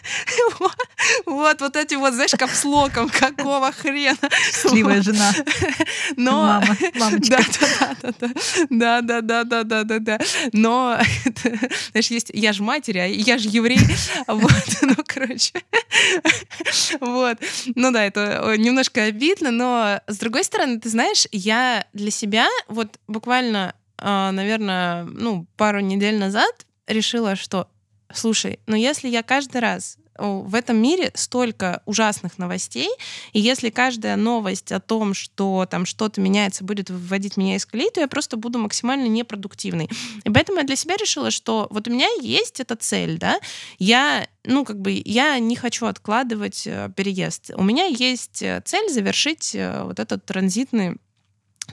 Вот, 1.25 1.59
вот 1.61 1.75
эти 1.75 1.95
вот, 1.95 2.13
знаешь, 2.13 2.31
капслоком, 2.31 3.09
какого 3.09 3.71
хрена. 3.71 4.17
Счастливая 4.53 5.01
жена. 5.01 5.33
Но... 6.15 6.31
Мама, 6.31 6.77
мамочка. 6.95 7.43
Да, 8.69 9.01
да, 9.01 9.21
да, 9.21 9.43
да, 9.43 9.63
да, 9.63 9.83
да, 9.83 9.99
да. 9.99 10.19
Но, 10.53 10.99
знаешь, 11.91 12.11
есть, 12.11 12.31
я 12.33 12.53
же 12.53 12.61
матери, 12.61 12.99
а 12.99 13.05
я 13.05 13.39
же 13.39 13.49
еврей. 13.49 13.79
Вот, 14.27 14.51
ну, 14.83 14.95
короче. 15.05 15.53
Вот. 16.99 17.37
Ну 17.73 17.91
да, 17.91 18.05
это 18.05 18.55
немножко 18.71 19.03
обидно, 19.03 19.51
но 19.51 20.01
с 20.07 20.17
другой 20.17 20.43
стороны, 20.43 20.79
ты 20.79 20.89
знаешь, 20.89 21.27
я 21.31 21.85
для 21.93 22.09
себя 22.09 22.47
вот 22.67 22.99
буквально, 23.07 23.75
а, 23.97 24.31
наверное, 24.31 25.03
ну, 25.03 25.45
пару 25.57 25.81
недель 25.81 26.17
назад 26.17 26.65
решила, 26.87 27.35
что, 27.35 27.67
слушай, 28.13 28.59
ну 28.67 28.75
если 28.75 29.09
я 29.09 29.23
каждый 29.23 29.61
раз 29.61 29.97
в 30.17 30.55
этом 30.55 30.77
мире 30.77 31.11
столько 31.15 31.81
ужасных 31.85 32.37
новостей, 32.37 32.89
и 33.33 33.39
если 33.39 33.69
каждая 33.69 34.15
новость 34.15 34.71
о 34.71 34.79
том, 34.79 35.13
что 35.13 35.67
там 35.69 35.85
что-то 35.85 36.21
меняется, 36.21 36.63
будет 36.63 36.89
выводить 36.89 37.37
меня 37.37 37.55
из 37.55 37.65
колеи, 37.65 37.89
то 37.89 38.01
я 38.01 38.07
просто 38.07 38.37
буду 38.37 38.59
максимально 38.59 39.07
непродуктивной. 39.07 39.89
И 40.23 40.29
поэтому 40.29 40.59
я 40.59 40.63
для 40.63 40.75
себя 40.75 40.97
решила, 40.97 41.31
что 41.31 41.67
вот 41.69 41.87
у 41.87 41.91
меня 41.91 42.07
есть 42.21 42.59
эта 42.59 42.75
цель, 42.75 43.17
да, 43.17 43.39
я, 43.79 44.27
ну, 44.43 44.65
как 44.65 44.79
бы, 44.79 45.01
я 45.03 45.39
не 45.39 45.55
хочу 45.55 45.85
откладывать 45.85 46.67
э, 46.67 46.89
переезд. 46.95 47.51
У 47.55 47.63
меня 47.63 47.85
есть 47.85 48.41
э, 48.41 48.61
цель 48.65 48.89
завершить 48.89 49.55
э, 49.55 49.83
вот 49.83 49.99
этот 49.99 50.25
транзитный, 50.25 50.97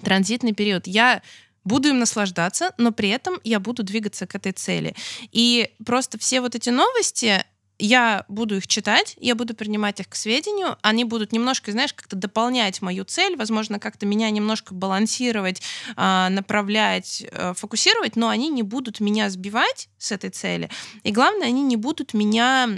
транзитный 0.03 0.53
период. 0.53 0.87
Я 0.87 1.23
буду 1.65 1.89
им 1.89 1.99
наслаждаться, 1.99 2.73
но 2.79 2.93
при 2.93 3.11
этом 3.11 3.41
я 3.45 3.61
буду 3.61 3.83
двигаться 3.83 4.27
к 4.27 4.35
этой 4.35 4.53
цели. 4.53 4.95
И 5.33 5.71
просто 5.85 6.19
все 6.19 6.41
вот 6.41 6.55
эти 6.55 6.71
новости, 6.71 7.45
я 7.79 8.25
буду 8.29 8.57
их 8.57 8.67
читать, 8.67 9.15
я 9.21 9.35
буду 9.35 9.55
принимать 9.55 10.01
их 10.01 10.09
к 10.09 10.15
сведению, 10.15 10.77
они 10.83 11.05
будут 11.05 11.33
немножко, 11.33 11.71
знаешь, 11.73 11.93
как-то 11.93 12.17
дополнять 12.17 12.83
мою 12.83 13.05
цель, 13.05 13.37
возможно, 13.37 13.79
как-то 13.79 14.07
меня 14.07 14.31
немножко 14.31 14.75
балансировать, 14.75 15.63
а, 15.97 16.29
направлять, 16.29 17.25
э, 17.31 17.55
фокусировать, 17.55 18.17
но 18.17 18.29
они 18.29 18.49
не 18.49 18.63
будут 18.63 19.01
меня 19.01 19.31
сбивать 19.31 19.89
с 19.99 20.13
этой 20.13 20.31
цели. 20.31 20.71
И 21.05 21.13
главное, 21.13 21.47
они 21.47 21.63
не 21.63 21.77
будут 21.77 22.15
меня 22.15 22.69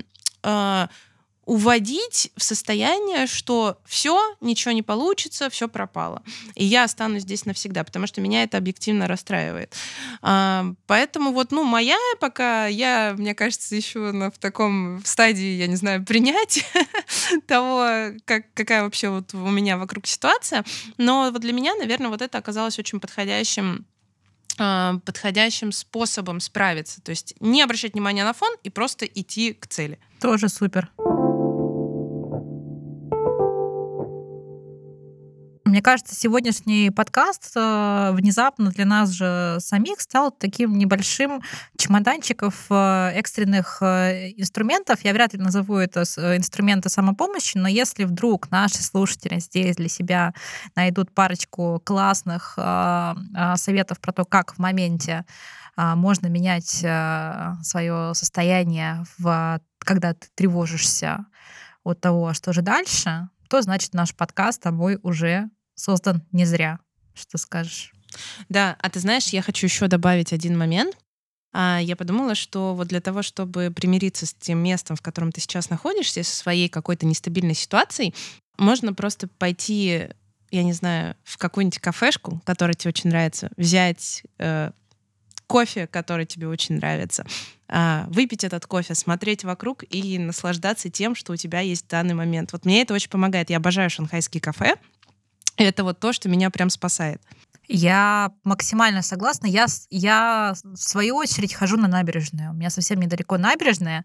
а, 0.43 0.89
уводить 1.47 2.31
в 2.37 2.43
состояние, 2.43 3.27
что 3.27 3.79
все, 3.85 4.37
ничего 4.41 4.73
не 4.73 4.83
получится, 4.83 5.51
все 5.51 5.69
пропало. 5.69 6.23
И 6.55 6.65
я 6.65 6.85
останусь 6.85 7.23
здесь 7.23 7.45
навсегда, 7.45 7.83
потому 7.83 8.07
что 8.07 8.21
меня 8.21 8.43
это 8.43 8.57
объективно 8.59 9.09
расстраивает. 9.09 9.75
А, 10.23 10.73
поэтому 10.87 11.33
вот, 11.33 11.51
ну, 11.51 11.65
моя 11.65 11.99
пока, 12.21 12.67
я, 12.67 13.15
мне 13.17 13.35
кажется, 13.35 13.75
еще 13.75 14.13
на, 14.13 14.31
в 14.31 14.39
таком 14.39 15.03
в 15.03 15.07
стадии, 15.07 15.57
я 15.57 15.67
не 15.67 15.77
знаю, 15.77 16.05
принять 16.05 16.65
того, 17.47 18.15
как, 18.25 18.53
какая 18.55 18.85
вообще 18.85 19.09
вот 19.09 19.35
у 19.35 19.51
меня 19.51 19.77
вокруг 19.77 20.07
ситуация. 20.07 20.65
Но 20.99 21.31
вот 21.33 21.41
для 21.41 21.53
меня, 21.53 21.75
наверное, 21.75 22.11
вот 22.11 22.23
это 22.23 22.39
оказалось 22.39 22.79
очень 22.79 23.01
подходящим 23.01 23.87
а, 24.59 24.99
подходящим 25.05 25.73
способом 25.73 26.39
справиться. 26.39 27.01
То 27.01 27.11
есть 27.11 27.35
не 27.41 27.63
обращать 27.63 27.95
внимания 27.95 28.25
на 28.25 28.35
фон 28.35 28.55
и 28.63 28.69
просто 28.71 29.07
идти 29.07 29.55
к 29.55 29.67
цели. 29.67 29.99
Тоже 30.21 30.49
супер. 30.49 30.91
Мне 35.71 35.83
кажется, 35.83 36.17
сегодняшний 36.17 36.91
подкаст 36.91 37.53
э, 37.55 38.11
внезапно 38.15 38.71
для 38.71 38.85
нас 38.85 39.11
же 39.11 39.59
самих 39.61 40.01
стал 40.01 40.33
таким 40.33 40.77
небольшим 40.77 41.43
чемоданчиком 41.79 42.53
э, 42.71 43.11
экстренных 43.15 43.79
э, 43.81 44.33
инструментов. 44.37 45.05
Я 45.05 45.13
вряд 45.13 45.33
ли 45.33 45.39
назову 45.39 45.77
это 45.77 46.01
инструменты 46.01 46.89
самопомощи, 46.89 47.57
но 47.57 47.69
если 47.69 48.03
вдруг 48.03 48.51
наши 48.51 48.83
слушатели 48.83 49.39
здесь 49.39 49.77
для 49.77 49.89
себя 49.89 50.35
найдут 50.75 51.15
парочку 51.15 51.81
классных 51.85 52.59
советов 53.55 54.01
про 54.01 54.13
то, 54.13 54.25
как 54.25 54.55
в 54.55 54.59
моменте 54.59 55.25
можно 55.77 56.27
менять 56.27 56.85
свое 57.63 58.13
состояние, 58.15 59.05
в, 59.19 59.61
когда 59.79 60.15
ты 60.15 60.27
тревожишься 60.35 61.27
от 61.85 62.01
того, 62.01 62.35
что 62.35 62.53
же 62.53 62.63
дальше, 62.63 63.29
то 63.49 63.63
значит 63.63 63.95
наш 63.95 64.17
подкаст 64.17 64.59
с 64.59 64.63
тобой 64.63 64.99
уже 65.03 65.49
создан 65.81 66.23
не 66.33 66.45
зря. 66.45 66.79
Что 67.15 67.39
скажешь? 67.39 67.93
Да, 68.49 68.77
а 68.81 68.91
ты 68.91 69.01
знаешь, 69.01 69.29
я 69.29 69.43
хочу 69.43 69.67
еще 69.67 69.87
добавить 69.89 70.33
один 70.33 70.59
момент. 70.59 70.97
А, 71.53 71.81
я 71.83 71.97
подумала, 71.97 72.35
что 72.35 72.75
вот 72.75 72.89
для 72.89 73.01
того, 73.01 73.23
чтобы 73.23 73.73
примириться 73.75 74.27
с 74.27 74.35
тем 74.35 74.59
местом, 74.59 74.97
в 74.97 75.03
котором 75.03 75.33
ты 75.33 75.41
сейчас 75.41 75.71
находишься, 75.71 76.23
со 76.23 76.37
своей 76.37 76.69
какой-то 76.69 77.07
нестабильной 77.07 77.55
ситуацией, 77.55 78.15
можно 78.59 78.95
просто 78.95 79.27
пойти, 79.27 80.09
я 80.51 80.63
не 80.63 80.73
знаю, 80.73 81.17
в 81.25 81.39
какую-нибудь 81.39 81.81
кафешку, 81.81 82.41
которая 82.45 82.75
тебе 82.75 82.91
очень 82.91 83.11
нравится, 83.11 83.51
взять 83.57 84.23
э, 84.39 84.71
кофе, 85.47 85.89
который 85.89 86.27
тебе 86.27 86.47
очень 86.47 86.77
нравится, 86.77 87.27
э, 87.69 88.05
выпить 88.09 88.45
этот 88.45 88.67
кофе, 88.67 88.95
смотреть 88.95 89.43
вокруг 89.43 89.83
и 89.89 90.19
наслаждаться 90.19 90.91
тем, 90.91 91.17
что 91.17 91.33
у 91.33 91.37
тебя 91.37 91.61
есть 91.61 91.87
в 91.87 91.89
данный 91.89 92.15
момент. 92.15 92.53
Вот 92.53 92.65
мне 92.65 92.83
это 92.83 92.95
очень 92.95 93.11
помогает. 93.11 93.51
Я 93.51 93.57
обожаю 93.57 93.91
шанхайские 93.91 94.41
кафе, 94.41 94.77
это 95.65 95.85
вот 95.85 96.01
то, 96.01 96.13
что 96.13 96.29
меня 96.29 96.51
прям 96.51 96.71
спасает. 96.71 97.21
Я 97.69 98.33
максимально 98.43 99.01
согласна. 99.03 99.47
Я, 99.47 99.67
я, 99.91 100.55
в 100.65 100.77
свою 100.77 101.17
очередь, 101.17 101.55
хожу 101.55 101.77
на 101.77 101.87
набережную. 101.87 102.51
У 102.51 102.55
меня 102.55 102.69
совсем 102.69 102.99
недалеко 102.99 103.39
набережная. 103.39 104.05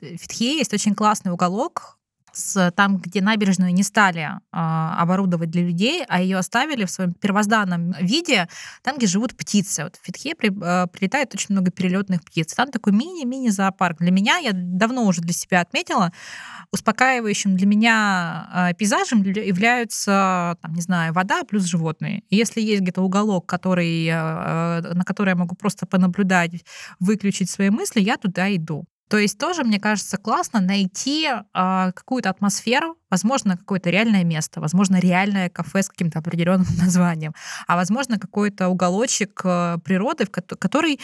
В 0.00 0.04
Фитхе 0.04 0.58
есть 0.58 0.74
очень 0.74 0.94
классный 0.94 1.32
уголок, 1.32 1.98
с, 2.32 2.70
там, 2.72 2.98
где 2.98 3.20
набережную 3.20 3.72
не 3.72 3.82
стали 3.82 4.30
а, 4.52 5.00
оборудовать 5.00 5.50
для 5.50 5.62
людей, 5.62 6.04
а 6.08 6.20
ее 6.20 6.38
оставили 6.38 6.84
в 6.84 6.90
своем 6.90 7.14
первозданном 7.14 7.92
виде, 8.00 8.48
там, 8.82 8.96
где 8.96 9.06
живут 9.06 9.36
птицы. 9.36 9.84
Вот 9.84 9.96
в 9.96 10.04
Фитхе 10.04 10.34
при, 10.34 10.52
а, 10.62 10.86
прилетает 10.86 11.34
очень 11.34 11.54
много 11.54 11.70
перелетных 11.70 12.24
птиц. 12.24 12.54
Там 12.54 12.70
такой 12.70 12.92
мини-мини 12.92 13.48
зоопарк. 13.48 13.98
Для 13.98 14.10
меня, 14.10 14.38
я 14.38 14.50
давно 14.54 15.04
уже 15.04 15.20
для 15.20 15.32
себя 15.32 15.60
отметила, 15.60 16.12
успокаивающим 16.72 17.56
для 17.56 17.66
меня 17.66 18.48
а, 18.52 18.72
пейзажем 18.74 19.22
являются, 19.22 20.56
там, 20.60 20.74
не 20.74 20.82
знаю, 20.82 21.12
вода 21.12 21.44
плюс 21.44 21.64
животные. 21.64 22.22
И 22.28 22.36
если 22.36 22.60
есть 22.60 22.82
где-то 22.82 23.02
уголок, 23.02 23.46
который, 23.46 24.08
а, 24.12 24.80
на 24.94 25.04
который 25.04 25.30
я 25.30 25.36
могу 25.36 25.54
просто 25.54 25.86
понаблюдать, 25.86 26.52
выключить 27.00 27.50
свои 27.50 27.70
мысли, 27.70 28.00
я 28.00 28.16
туда 28.16 28.54
иду. 28.54 28.86
То 29.08 29.18
есть 29.18 29.38
тоже, 29.38 29.64
мне 29.64 29.80
кажется, 29.80 30.16
классно 30.18 30.60
найти 30.60 31.26
э, 31.26 31.42
какую-то 31.94 32.30
атмосферу, 32.30 32.96
возможно, 33.10 33.56
какое-то 33.56 33.90
реальное 33.90 34.24
место, 34.24 34.60
возможно, 34.60 35.00
реальное 35.00 35.48
кафе 35.48 35.82
с 35.82 35.88
каким-то 35.88 36.18
определенным 36.18 36.66
названием, 36.78 37.34
а 37.66 37.76
возможно, 37.76 38.18
какой-то 38.18 38.68
уголочек 38.68 39.40
э, 39.44 39.78
природы, 39.84 40.26
в 40.26 40.30
ко- 40.30 40.42
который 40.42 41.00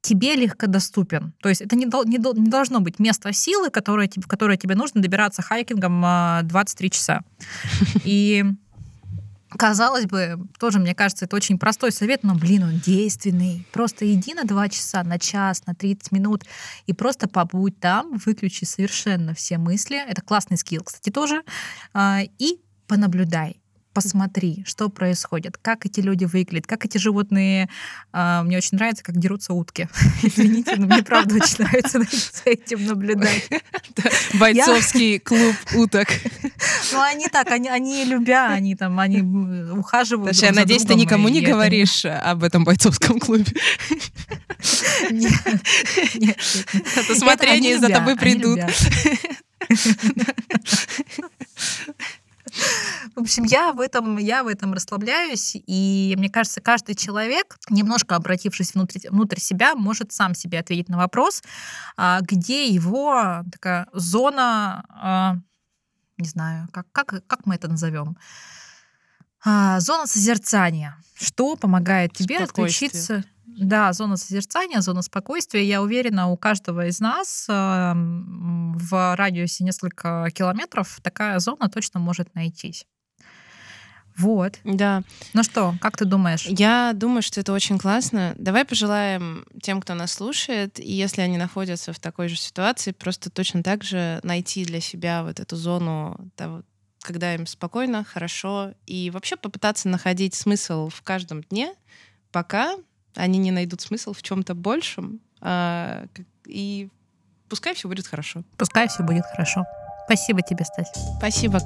тебе 0.00 0.34
легко 0.34 0.66
доступен. 0.66 1.32
То 1.40 1.48
есть 1.48 1.60
это 1.60 1.76
не, 1.76 1.84
не, 1.84 2.18
не 2.18 2.50
должно 2.50 2.80
быть 2.80 2.98
место 2.98 3.32
силы, 3.32 3.70
которое, 3.70 4.10
в 4.16 4.26
которое 4.26 4.56
тебе 4.56 4.74
нужно 4.74 5.00
добираться 5.00 5.42
хайкингом 5.42 6.04
э, 6.04 6.40
23 6.44 6.90
часа. 6.90 7.20
И 8.04 8.44
Казалось 9.56 10.06
бы, 10.06 10.38
тоже, 10.58 10.78
мне 10.78 10.94
кажется, 10.94 11.24
это 11.24 11.36
очень 11.36 11.58
простой 11.58 11.92
совет, 11.92 12.22
но, 12.22 12.34
блин, 12.34 12.64
он 12.64 12.78
действенный. 12.78 13.66
Просто 13.72 14.12
иди 14.12 14.34
на 14.34 14.44
два 14.44 14.68
часа, 14.68 15.02
на 15.02 15.18
час, 15.18 15.66
на 15.66 15.74
30 15.74 16.12
минут 16.12 16.44
и 16.86 16.92
просто 16.92 17.28
побудь 17.28 17.78
там, 17.80 18.18
выключи 18.24 18.64
совершенно 18.64 19.34
все 19.34 19.58
мысли. 19.58 19.98
Это 19.98 20.22
классный 20.22 20.56
скилл, 20.56 20.82
кстати, 20.84 21.10
тоже. 21.10 21.42
А, 21.92 22.20
и 22.38 22.60
понаблюдай 22.86 23.61
посмотри, 23.92 24.64
что 24.66 24.88
происходит, 24.88 25.58
как 25.60 25.86
эти 25.86 26.00
люди 26.00 26.24
выглядят, 26.24 26.66
как 26.66 26.84
эти 26.84 26.98
животные... 26.98 27.68
А, 28.12 28.42
мне 28.42 28.58
очень 28.58 28.76
нравится, 28.76 29.02
как 29.02 29.18
дерутся 29.18 29.54
утки. 29.54 29.88
Извините, 30.22 30.76
но 30.76 30.86
мне 30.86 31.02
правда 31.02 31.36
очень 31.36 31.64
нравится 31.64 32.00
за 32.00 32.50
этим 32.50 32.86
наблюдать. 32.86 33.48
Бойцовский 34.34 35.18
клуб 35.18 35.56
уток. 35.74 36.08
Ну, 36.92 37.00
они 37.00 37.28
так, 37.28 37.50
они, 37.50 37.68
они 37.68 38.04
любя, 38.04 38.48
они 38.48 38.76
там, 38.76 38.98
они 38.98 39.22
ухаживают 39.72 40.36
я 40.36 40.52
надеюсь, 40.52 40.82
ты 40.82 40.94
никому 40.94 41.28
не 41.28 41.40
говоришь 41.40 42.04
об 42.04 42.44
этом 42.44 42.64
бойцовском 42.64 43.18
клубе. 43.18 43.52
Нет, 45.10 45.32
нет, 46.14 46.38
Это 46.96 47.14
смотрение 47.14 47.78
за 47.78 47.88
тобой 47.88 48.16
придут. 48.16 48.60
В 53.14 53.20
общем, 53.20 53.44
я 53.44 53.72
в 53.72 53.80
этом, 53.80 54.18
я 54.18 54.42
в 54.42 54.46
этом 54.46 54.72
расслабляюсь, 54.72 55.52
и 55.54 56.14
мне 56.18 56.30
кажется, 56.30 56.60
каждый 56.60 56.94
человек, 56.94 57.56
немножко 57.70 58.16
обратившись 58.16 58.74
внутрь, 58.74 58.98
внутрь 59.10 59.38
себя, 59.38 59.74
может 59.74 60.12
сам 60.12 60.34
себе 60.34 60.60
ответить 60.60 60.88
на 60.88 60.96
вопрос, 60.96 61.42
а, 61.96 62.20
где 62.20 62.66
его 62.66 63.42
такая 63.50 63.88
зона, 63.92 64.84
а, 64.88 65.36
не 66.18 66.28
знаю, 66.28 66.68
как, 66.72 66.86
как, 66.92 67.26
как 67.26 67.46
мы 67.46 67.56
это 67.56 67.68
назовем, 67.68 68.16
а, 69.44 69.80
зона 69.80 70.06
созерцания. 70.06 70.96
Что 71.14 71.56
помогает 71.56 72.12
тебе 72.12 72.38
отключиться? 72.38 73.24
Да, 73.58 73.92
зона 73.92 74.16
созерцания, 74.16 74.80
зона 74.80 75.02
спокойствия. 75.02 75.64
Я 75.64 75.82
уверена, 75.82 76.28
у 76.28 76.36
каждого 76.36 76.86
из 76.86 77.00
нас 77.00 77.46
э, 77.48 77.92
в 77.94 79.16
радиусе 79.16 79.64
несколько 79.64 80.28
километров 80.34 81.00
такая 81.02 81.38
зона 81.38 81.68
точно 81.68 82.00
может 82.00 82.34
найтись. 82.34 82.86
Вот. 84.16 84.58
Да. 84.64 85.02
Ну 85.32 85.42
что, 85.42 85.74
как 85.80 85.96
ты 85.96 86.04
думаешь? 86.04 86.46
Я 86.46 86.92
думаю, 86.94 87.22
что 87.22 87.40
это 87.40 87.52
очень 87.52 87.78
классно. 87.78 88.34
Давай 88.36 88.64
пожелаем 88.64 89.46
тем, 89.62 89.80
кто 89.80 89.94
нас 89.94 90.12
слушает, 90.12 90.78
и 90.78 90.92
если 90.92 91.22
они 91.22 91.38
находятся 91.38 91.92
в 91.92 91.98
такой 91.98 92.28
же 92.28 92.36
ситуации, 92.36 92.92
просто 92.92 93.30
точно 93.30 93.62
так 93.62 93.84
же 93.84 94.20
найти 94.22 94.64
для 94.64 94.80
себя 94.80 95.22
вот 95.22 95.40
эту 95.40 95.56
зону 95.56 96.30
того, 96.36 96.62
когда 97.00 97.34
им 97.34 97.46
спокойно, 97.46 98.04
хорошо, 98.04 98.74
и 98.86 99.10
вообще 99.10 99.36
попытаться 99.36 99.88
находить 99.88 100.34
смысл 100.34 100.88
в 100.88 101.02
каждом 101.02 101.42
дне, 101.42 101.74
пока 102.30 102.76
они 103.14 103.38
не 103.38 103.50
найдут 103.50 103.80
смысл 103.80 104.12
в 104.12 104.22
чем-то 104.22 104.54
большем, 104.54 105.20
а, 105.40 106.06
и 106.46 106.88
пускай 107.48 107.74
все 107.74 107.88
будет 107.88 108.06
хорошо. 108.06 108.42
Пускай 108.56 108.88
все 108.88 109.02
будет 109.02 109.24
хорошо. 109.26 109.64
Спасибо 110.06 110.42
тебе, 110.42 110.64
Стась. 110.64 110.92
Спасибо. 111.18 111.60